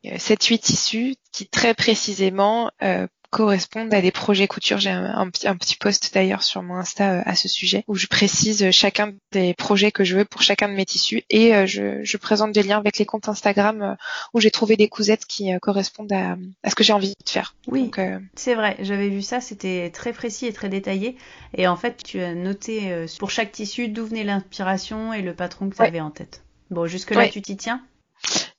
7-8 0.03 0.59
tissus 0.59 1.15
qui 1.31 1.47
très 1.47 1.73
précisément 1.73 2.71
euh, 2.81 3.07
correspondent 3.29 3.93
à 3.93 4.01
des 4.01 4.11
projets 4.11 4.47
couture. 4.47 4.77
J'ai 4.77 4.89
un, 4.89 5.29
petit, 5.29 5.47
un 5.47 5.55
petit 5.55 5.75
post 5.75 6.13
d'ailleurs 6.13 6.43
sur 6.43 6.63
mon 6.63 6.75
Insta 6.75 7.13
euh, 7.19 7.21
à 7.25 7.35
ce 7.35 7.47
sujet 7.47 7.83
où 7.87 7.95
je 7.95 8.07
précise 8.07 8.71
chacun 8.71 9.13
des 9.31 9.53
projets 9.53 9.91
que 9.91 10.03
je 10.03 10.17
veux 10.17 10.25
pour 10.25 10.41
chacun 10.41 10.69
de 10.69 10.73
mes 10.73 10.85
tissus 10.85 11.23
et 11.29 11.55
euh, 11.55 11.65
je, 11.65 12.03
je 12.03 12.17
présente 12.17 12.51
des 12.51 12.63
liens 12.63 12.77
avec 12.77 12.97
les 12.97 13.05
comptes 13.05 13.29
Instagram 13.29 13.81
euh, 13.81 13.95
où 14.33 14.39
j'ai 14.39 14.51
trouvé 14.51 14.77
des 14.77 14.87
cousettes 14.87 15.25
qui 15.25 15.51
correspondent 15.61 16.13
à, 16.13 16.37
à 16.63 16.69
ce 16.69 16.75
que 16.75 16.83
j'ai 16.83 16.93
envie 16.93 17.13
de 17.23 17.29
faire. 17.29 17.55
Oui, 17.67 17.91
c'est 18.35 18.55
vrai. 18.55 18.77
J'avais 18.79 19.09
vu 19.09 19.21
ça. 19.21 19.41
C'était 19.41 19.89
très 19.91 20.13
précis 20.13 20.45
et 20.45 20.53
très 20.53 20.69
détaillé. 20.69 21.17
Et 21.55 21.67
en 21.67 21.75
fait, 21.75 22.03
tu 22.03 22.21
as 22.21 22.33
noté 22.33 23.05
pour 23.19 23.31
chaque 23.31 23.51
tissu 23.51 23.87
d'où 23.87 24.05
venait 24.05 24.23
l'inspiration 24.23 25.13
et 25.13 25.21
le 25.21 25.33
patron 25.33 25.69
que 25.69 25.75
tu 25.75 25.81
avais 25.81 25.99
en 25.99 26.11
tête. 26.11 26.43
Bon, 26.69 26.85
jusque-là, 26.85 27.29
tu 27.29 27.41
t'y 27.41 27.57
tiens? 27.57 27.81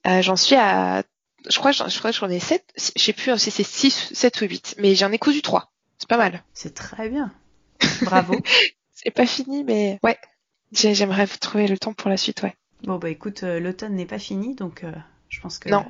J'en 0.05 0.37
suis 0.37 0.57
à 0.57 1.03
je 1.49 1.59
crois, 1.59 1.73
je 1.73 1.99
crois 1.99 2.11
que 2.11 2.17
j'en 2.17 2.29
ai 2.29 2.41
7, 2.41 2.65
je 2.97 3.03
sais 3.03 3.13
plus 3.13 3.37
si 3.39 3.51
c'est 3.51 3.65
6, 3.65 4.13
7 4.15 4.41
ou 4.41 4.45
8, 4.45 4.77
mais 4.79 4.95
j'en 4.95 5.13
ai 5.13 5.19
cousu 5.19 5.43
3. 5.43 5.73
C'est 5.99 6.09
pas 6.09 6.17
mal. 6.17 6.43
C'est 6.55 6.75
très 6.75 7.09
bien. 7.09 7.33
Bravo. 8.03 8.35
c'est 8.95 9.11
pas 9.11 9.27
fini, 9.27 9.65
mais 9.65 9.99
ouais. 10.03 10.19
J'aimerais 10.73 11.27
trouver 11.27 11.67
le 11.67 11.79
temps 11.79 11.95
pour 11.95 12.11
la 12.11 12.17
suite, 12.17 12.43
ouais. 12.43 12.55
Bon, 12.83 12.99
bah 12.99 13.11
écoute, 13.11 13.43
euh, 13.43 13.59
l'automne 13.59 13.95
n'est 13.95 14.07
pas 14.07 14.19
fini, 14.19 14.55
donc 14.55 14.85
euh, 14.85 14.93
je 15.29 15.41
pense 15.41 15.59
que. 15.59 15.69
Non, 15.69 15.85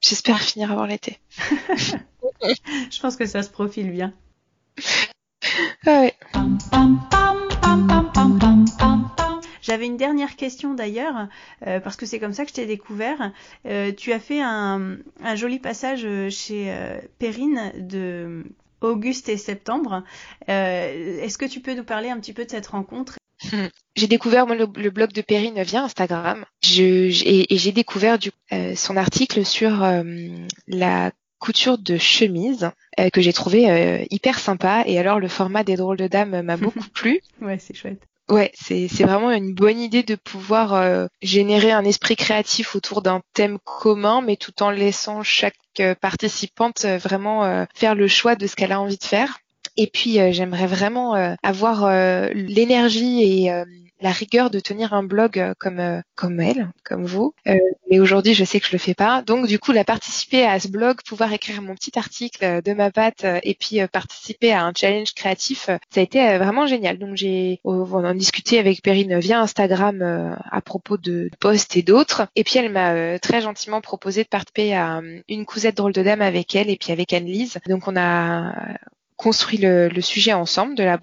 j'espère 0.00 0.40
finir 0.40 0.70
avant 0.70 0.84
l'été. 0.84 1.18
je 2.42 3.00
pense 3.00 3.16
que 3.16 3.26
ça 3.26 3.42
se 3.42 3.50
profile 3.50 3.90
bien. 3.90 4.12
Ah 5.86 6.02
ouais. 6.02 6.14
J'avais 9.68 9.84
une 9.84 9.98
dernière 9.98 10.36
question 10.36 10.72
d'ailleurs, 10.72 11.28
euh, 11.66 11.78
parce 11.78 11.96
que 11.96 12.06
c'est 12.06 12.18
comme 12.18 12.32
ça 12.32 12.44
que 12.44 12.48
je 12.48 12.54
t'ai 12.54 12.64
découvert. 12.64 13.32
Euh, 13.66 13.92
tu 13.92 14.14
as 14.14 14.18
fait 14.18 14.40
un, 14.40 14.96
joli 15.34 15.58
passage 15.58 16.06
euh, 16.06 16.30
chez 16.30 16.74
Perrine 17.18 17.72
de 17.76 18.44
Auguste 18.80 19.28
et 19.28 19.36
Septembre. 19.36 20.04
Est-ce 20.46 21.36
que 21.36 21.44
tu 21.44 21.60
peux 21.60 21.74
nous 21.74 21.84
parler 21.84 22.08
un 22.08 22.18
petit 22.18 22.32
peu 22.32 22.46
de 22.46 22.50
cette 22.50 22.68
rencontre? 22.68 23.18
J'ai 23.96 24.06
découvert 24.06 24.46
le, 24.46 24.64
blog 24.88 25.12
de 25.12 25.20
Perrine 25.20 25.62
via 25.62 25.82
Instagram. 25.84 26.46
Je, 26.62 27.10
et, 27.28 27.58
j'ai 27.58 27.72
découvert 27.72 28.18
du, 28.18 28.30
son 28.74 28.96
article 28.96 29.44
sur 29.44 29.86
la 30.66 31.10
couture 31.38 31.76
de 31.76 31.98
chemise 31.98 32.70
que 33.12 33.20
j'ai 33.20 33.32
trouvé 33.34 34.06
hyper 34.10 34.38
sympa. 34.38 34.84
Et 34.86 34.98
alors 34.98 35.20
le 35.20 35.28
format 35.28 35.62
des 35.62 35.76
drôles 35.76 35.98
de 35.98 36.06
dames 36.06 36.40
m'a 36.40 36.56
beaucoup 36.56 36.88
plu. 36.94 37.20
Ouais, 37.42 37.58
c'est 37.58 37.74
chouette. 37.74 38.08
Ouais, 38.28 38.52
c'est 38.54 38.88
vraiment 39.04 39.30
une 39.30 39.54
bonne 39.54 39.80
idée 39.80 40.02
de 40.02 40.14
pouvoir 40.14 40.74
euh, 40.74 41.06
générer 41.22 41.72
un 41.72 41.84
esprit 41.84 42.14
créatif 42.14 42.76
autour 42.76 43.00
d'un 43.00 43.22
thème 43.32 43.58
commun, 43.64 44.20
mais 44.20 44.36
tout 44.36 44.62
en 44.62 44.70
laissant 44.70 45.22
chaque 45.22 45.56
euh, 45.80 45.94
participante 45.94 46.84
euh, 46.84 46.98
vraiment 46.98 47.66
faire 47.74 47.94
le 47.94 48.06
choix 48.06 48.34
de 48.34 48.46
ce 48.46 48.54
qu'elle 48.54 48.72
a 48.72 48.80
envie 48.80 48.98
de 48.98 49.04
faire. 49.04 49.38
Et 49.78 49.86
puis 49.86 50.18
j'aimerais 50.32 50.66
vraiment 50.66 51.14
avoir 51.42 51.88
l'énergie 52.34 53.22
et 53.22 53.64
la 54.00 54.10
rigueur 54.10 54.50
de 54.50 54.60
tenir 54.60 54.92
un 54.92 55.02
blog 55.02 55.38
euh, 55.38 55.54
comme 55.58 55.80
euh, 55.80 56.00
comme 56.14 56.40
elle, 56.40 56.70
comme 56.84 57.04
vous. 57.04 57.34
Euh, 57.46 57.56
mais 57.90 58.00
aujourd'hui, 58.00 58.34
je 58.34 58.44
sais 58.44 58.60
que 58.60 58.66
je 58.66 58.72
le 58.72 58.78
fais 58.78 58.94
pas. 58.94 59.22
Donc 59.22 59.46
du 59.46 59.58
coup, 59.58 59.72
la 59.72 59.84
participer 59.84 60.44
à 60.44 60.60
ce 60.60 60.68
blog, 60.68 60.98
pouvoir 61.06 61.32
écrire 61.32 61.62
mon 61.62 61.74
petit 61.74 61.98
article 61.98 62.62
de 62.62 62.72
ma 62.74 62.90
patte 62.90 63.24
et 63.42 63.54
puis 63.54 63.80
participer 63.90 64.52
à 64.52 64.64
un 64.64 64.72
challenge 64.76 65.14
créatif, 65.14 65.66
ça 65.66 66.00
a 66.00 66.00
été 66.00 66.38
vraiment 66.38 66.66
génial. 66.66 66.98
Donc 66.98 67.16
j'ai 67.16 67.60
on 67.64 68.04
en 68.04 68.14
discuté 68.14 68.58
avec 68.58 68.82
Perrine 68.82 69.18
via 69.18 69.40
Instagram 69.40 70.36
à 70.50 70.60
propos 70.60 70.98
de 70.98 71.30
posts 71.40 71.76
et 71.76 71.82
d'autres. 71.82 72.26
Et 72.36 72.44
puis 72.44 72.58
elle 72.58 72.70
m'a 72.70 73.18
très 73.18 73.40
gentiment 73.40 73.80
proposé 73.80 74.22
de 74.22 74.28
participer 74.28 74.74
à 74.74 75.00
une 75.28 75.46
cousette 75.46 75.76
drôle 75.76 75.92
de 75.92 76.02
dame 76.02 76.22
avec 76.22 76.54
elle 76.54 76.68
et 76.68 76.76
puis 76.76 76.92
avec 76.92 77.12
Anne-Lise. 77.12 77.58
Donc 77.68 77.88
on 77.88 77.96
a 77.96 78.52
construit 79.16 79.58
le, 79.58 79.88
le, 79.88 80.00
sujet 80.00 80.32
ensemble 80.32 80.74
de 80.74 80.84
la 80.84 80.96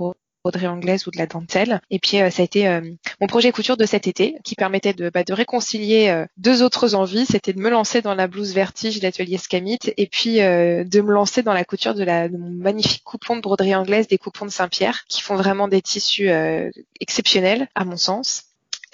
broderie 0.45 0.67
anglaise 0.67 1.07
ou 1.07 1.11
de 1.11 1.17
la 1.17 1.25
dentelle. 1.25 1.81
Et 1.89 1.97
puis 1.97 2.21
euh, 2.21 2.29
ça 2.29 2.43
a 2.43 2.45
été 2.45 2.67
euh, 2.67 2.81
mon 3.19 3.25
projet 3.25 3.51
couture 3.51 3.77
de 3.77 3.85
cet 3.85 4.05
été 4.05 4.35
qui 4.43 4.53
permettait 4.53 4.93
de, 4.93 5.09
bah, 5.09 5.23
de 5.23 5.33
réconcilier 5.33 6.09
euh, 6.09 6.25
deux 6.37 6.61
autres 6.61 6.93
envies. 6.93 7.25
C'était 7.25 7.51
de 7.51 7.59
me 7.59 7.69
lancer 7.69 8.03
dans 8.03 8.13
la 8.13 8.27
blouse 8.27 8.53
vertige 8.53 9.01
l'atelier 9.01 9.37
Scamit 9.37 9.79
et 9.97 10.05
puis 10.05 10.35
de 10.35 11.01
me 11.01 11.11
lancer 11.11 11.41
dans 11.41 11.53
la 11.53 11.65
couture 11.65 11.95
de, 11.95 12.03
la, 12.03 12.29
de 12.29 12.37
mon 12.37 12.49
magnifique 12.49 13.03
coupon 13.03 13.35
de 13.35 13.41
broderie 13.41 13.75
anglaise 13.75 14.07
des 14.07 14.17
coupons 14.17 14.45
de 14.45 14.51
Saint-Pierre 14.51 15.05
qui 15.07 15.21
font 15.21 15.35
vraiment 15.35 15.67
des 15.67 15.81
tissus 15.81 16.29
exceptionnels 16.99 17.67
à 17.75 17.85
mon 17.85 17.97
sens. 17.97 18.44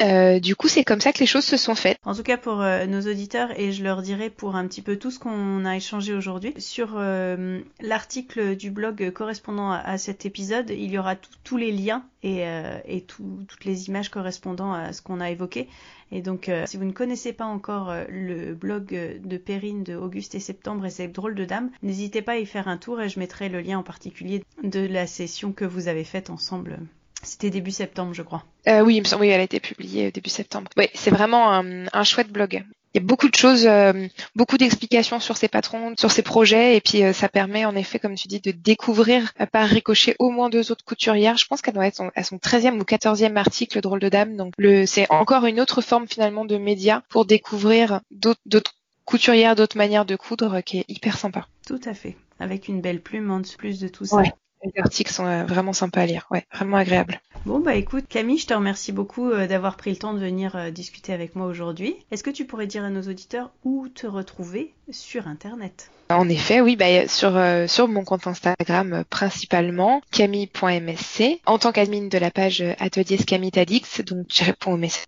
Euh, 0.01 0.39
du 0.39 0.55
coup, 0.55 0.67
c'est 0.67 0.83
comme 0.83 0.99
ça 0.99 1.13
que 1.13 1.19
les 1.19 1.25
choses 1.25 1.45
se 1.45 1.57
sont 1.57 1.75
faites. 1.75 1.97
En 2.05 2.15
tout 2.15 2.23
cas, 2.23 2.37
pour 2.37 2.61
euh, 2.61 2.85
nos 2.85 3.01
auditeurs, 3.01 3.57
et 3.59 3.71
je 3.71 3.83
leur 3.83 4.01
dirai 4.01 4.29
pour 4.29 4.55
un 4.55 4.67
petit 4.67 4.81
peu 4.81 4.97
tout 4.97 5.11
ce 5.11 5.19
qu'on 5.19 5.65
a 5.65 5.75
échangé 5.75 6.13
aujourd'hui, 6.13 6.53
sur 6.57 6.93
euh, 6.95 7.59
l'article 7.81 8.55
du 8.55 8.71
blog 8.71 9.11
correspondant 9.11 9.71
à, 9.71 9.97
cet 9.97 10.25
épisode, 10.25 10.69
il 10.69 10.91
y 10.91 10.97
aura 10.97 11.15
tous 11.43 11.57
les 11.57 11.71
liens 11.71 12.03
et, 12.23 12.43
et 12.85 13.01
toutes 13.01 13.65
les 13.65 13.87
images 13.87 14.09
correspondant 14.09 14.73
à 14.73 14.93
ce 14.93 15.01
qu'on 15.01 15.19
a 15.19 15.29
évoqué. 15.31 15.67
Et 16.11 16.21
donc, 16.21 16.51
si 16.65 16.77
vous 16.77 16.85
ne 16.85 16.91
connaissez 16.91 17.33
pas 17.33 17.45
encore 17.45 17.93
le 18.09 18.53
blog 18.53 19.19
de 19.23 19.37
Perrine 19.37 19.83
de 19.83 19.95
Auguste 19.95 20.35
et 20.35 20.39
Septembre 20.39 20.85
et 20.85 20.89
ses 20.89 21.07
drôles 21.07 21.35
de 21.35 21.45
dames, 21.45 21.71
n'hésitez 21.83 22.21
pas 22.21 22.33
à 22.33 22.37
y 22.37 22.45
faire 22.45 22.67
un 22.67 22.77
tour 22.77 23.01
et 23.01 23.09
je 23.09 23.19
mettrai 23.19 23.49
le 23.49 23.61
lien 23.61 23.79
en 23.79 23.83
particulier 23.83 24.43
de 24.63 24.81
la 24.81 25.07
session 25.07 25.51
que 25.51 25.65
vous 25.65 25.87
avez 25.87 26.03
faite 26.03 26.29
ensemble 26.29 26.79
c'était 27.23 27.49
début 27.49 27.71
septembre, 27.71 28.13
je 28.13 28.21
crois. 28.21 28.43
Euh, 28.67 28.81
oui, 28.81 29.01
oui, 29.19 29.27
elle 29.27 29.39
a 29.39 29.43
été 29.43 29.59
publiée 29.59 30.11
début 30.11 30.29
septembre. 30.29 30.69
Oui, 30.77 30.87
c'est 30.93 31.11
vraiment 31.11 31.51
un, 31.53 32.03
chouette 32.03 32.31
blog. 32.31 32.63
Il 32.93 33.01
y 33.01 33.03
a 33.03 33.05
beaucoup 33.05 33.29
de 33.29 33.35
choses, 33.35 33.65
euh, 33.67 34.07
beaucoup 34.35 34.57
d'explications 34.57 35.21
sur 35.21 35.37
ses 35.37 35.47
patrons, 35.47 35.93
sur 35.97 36.11
ses 36.11 36.23
projets, 36.23 36.75
et 36.75 36.81
puis 36.81 37.03
euh, 37.03 37.13
ça 37.13 37.29
permet 37.29 37.63
en 37.63 37.75
effet, 37.75 37.99
comme 37.99 38.15
tu 38.15 38.27
dis, 38.27 38.41
de 38.41 38.51
découvrir 38.51 39.33
par 39.53 39.67
ricochet 39.67 40.15
au 40.19 40.29
moins 40.29 40.49
deux 40.49 40.71
autres 40.71 40.83
couturières. 40.83 41.37
Je 41.37 41.45
pense 41.45 41.61
qu'elle 41.61 41.75
doit 41.75 41.87
être 41.87 42.03
à 42.15 42.23
son 42.23 42.35
13e 42.35 42.79
ou 42.79 42.83
14e 42.83 43.37
article 43.37 43.79
Drôle 43.79 43.99
de 43.99 44.09
Dame. 44.09 44.35
Donc 44.35 44.53
le, 44.57 44.85
c'est 44.85 45.09
encore 45.09 45.45
une 45.45 45.61
autre 45.61 45.81
forme 45.81 46.07
finalement 46.07 46.43
de 46.43 46.57
média 46.57 47.03
pour 47.07 47.25
découvrir 47.25 48.01
d'autres 48.11 48.73
couturières, 49.05 49.55
d'autres 49.55 49.77
manières 49.77 50.05
de 50.05 50.15
coudre 50.15 50.61
qui 50.61 50.79
est 50.79 50.85
hyper 50.89 51.17
sympa. 51.17 51.47
Tout 51.65 51.79
à 51.85 51.93
fait. 51.93 52.17
Avec 52.39 52.67
une 52.67 52.81
belle 52.81 53.01
plume 53.01 53.31
en 53.31 53.41
plus 53.41 53.79
de 53.79 53.87
tout 53.87 54.05
ça. 54.05 54.23
Les 54.63 54.71
articles 54.79 55.11
sont 55.11 55.45
vraiment 55.45 55.73
sympas 55.73 56.01
à 56.01 56.05
lire, 56.05 56.27
ouais, 56.31 56.45
vraiment 56.53 56.77
agréables. 56.77 57.19
Bon 57.45 57.59
bah 57.59 57.75
écoute 57.75 58.05
Camille, 58.07 58.37
je 58.37 58.45
te 58.45 58.53
remercie 58.53 58.91
beaucoup 58.91 59.31
d'avoir 59.31 59.75
pris 59.75 59.89
le 59.89 59.97
temps 59.97 60.13
de 60.13 60.19
venir 60.19 60.71
discuter 60.71 61.13
avec 61.13 61.35
moi 61.35 61.47
aujourd'hui. 61.47 61.95
Est-ce 62.11 62.23
que 62.23 62.29
tu 62.29 62.45
pourrais 62.45 62.67
dire 62.67 62.83
à 62.83 62.89
nos 62.89 63.01
auditeurs 63.01 63.51
où 63.63 63.87
te 63.87 64.05
retrouver 64.05 64.73
sur 64.91 65.27
internet? 65.27 65.89
En 66.11 66.27
effet, 66.29 66.61
oui, 66.61 66.75
bah, 66.75 67.07
sur, 67.07 67.37
euh, 67.37 67.67
sur 67.67 67.87
mon 67.87 68.03
compte 68.03 68.27
Instagram 68.27 68.93
euh, 68.93 69.03
principalement, 69.09 70.01
camille.msc, 70.11 71.39
en 71.45 71.57
tant 71.57 71.71
qu'admin 71.71 72.07
de 72.07 72.17
la 72.17 72.31
page 72.31 72.61
euh, 72.61 72.73
Atelier 72.79 73.17
Scamitadix, 73.17 74.01
donc 74.01 74.27
je 74.29 74.43
réponds 74.43 74.73
aux 74.73 74.77
messages, 74.77 75.05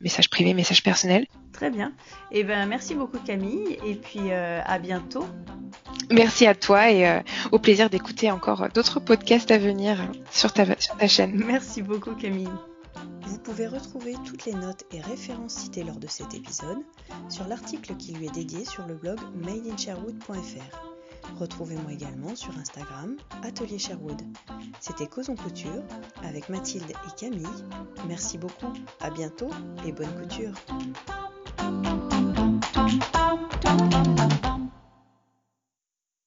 messages 0.00 0.30
privés, 0.30 0.54
messages 0.54 0.82
personnels. 0.82 1.26
Très 1.52 1.70
bien. 1.70 1.92
Et 2.30 2.40
eh 2.40 2.44
ben 2.44 2.66
merci 2.66 2.94
beaucoup 2.94 3.18
Camille, 3.18 3.78
et 3.86 3.94
puis 3.94 4.32
à 4.32 4.78
bientôt. 4.78 5.26
Merci 6.10 6.46
à 6.46 6.54
toi 6.54 6.90
et 6.90 7.22
au 7.50 7.58
plaisir 7.58 7.90
d'écouter 7.90 8.30
encore 8.30 8.68
d'autres 8.74 9.00
podcasts 9.00 9.50
à 9.50 9.58
venir 9.58 10.10
sur 10.30 10.52
ta, 10.52 10.64
sur 10.78 10.96
ta 10.96 11.08
chaîne. 11.08 11.42
Merci 11.46 11.82
beaucoup 11.82 12.14
Camille. 12.14 12.48
Vous 13.26 13.38
pouvez 13.38 13.66
retrouver 13.66 14.14
toutes 14.24 14.44
les 14.44 14.52
notes 14.52 14.84
et 14.92 15.00
références 15.00 15.54
citées 15.54 15.84
lors 15.84 15.96
de 15.96 16.06
cet 16.06 16.34
épisode 16.34 16.78
sur 17.28 17.46
l'article 17.48 17.96
qui 17.96 18.12
lui 18.12 18.26
est 18.26 18.34
dédié 18.34 18.64
sur 18.64 18.86
le 18.86 18.94
blog 18.94 19.18
madeinsherwood.fr. 19.34 20.92
Retrouvez-moi 21.38 21.92
également 21.92 22.34
sur 22.34 22.56
Instagram, 22.58 23.16
Atelier 23.42 23.78
Sherwood. 23.78 24.20
C'était 24.80 25.06
Causons 25.06 25.36
Couture 25.36 25.82
avec 26.22 26.48
Mathilde 26.48 26.90
et 26.90 27.20
Camille. 27.20 27.46
Merci 28.06 28.38
beaucoup, 28.38 28.72
à 29.00 29.10
bientôt 29.10 29.50
et 29.86 29.92
bonne 29.92 30.14
couture. 30.20 30.52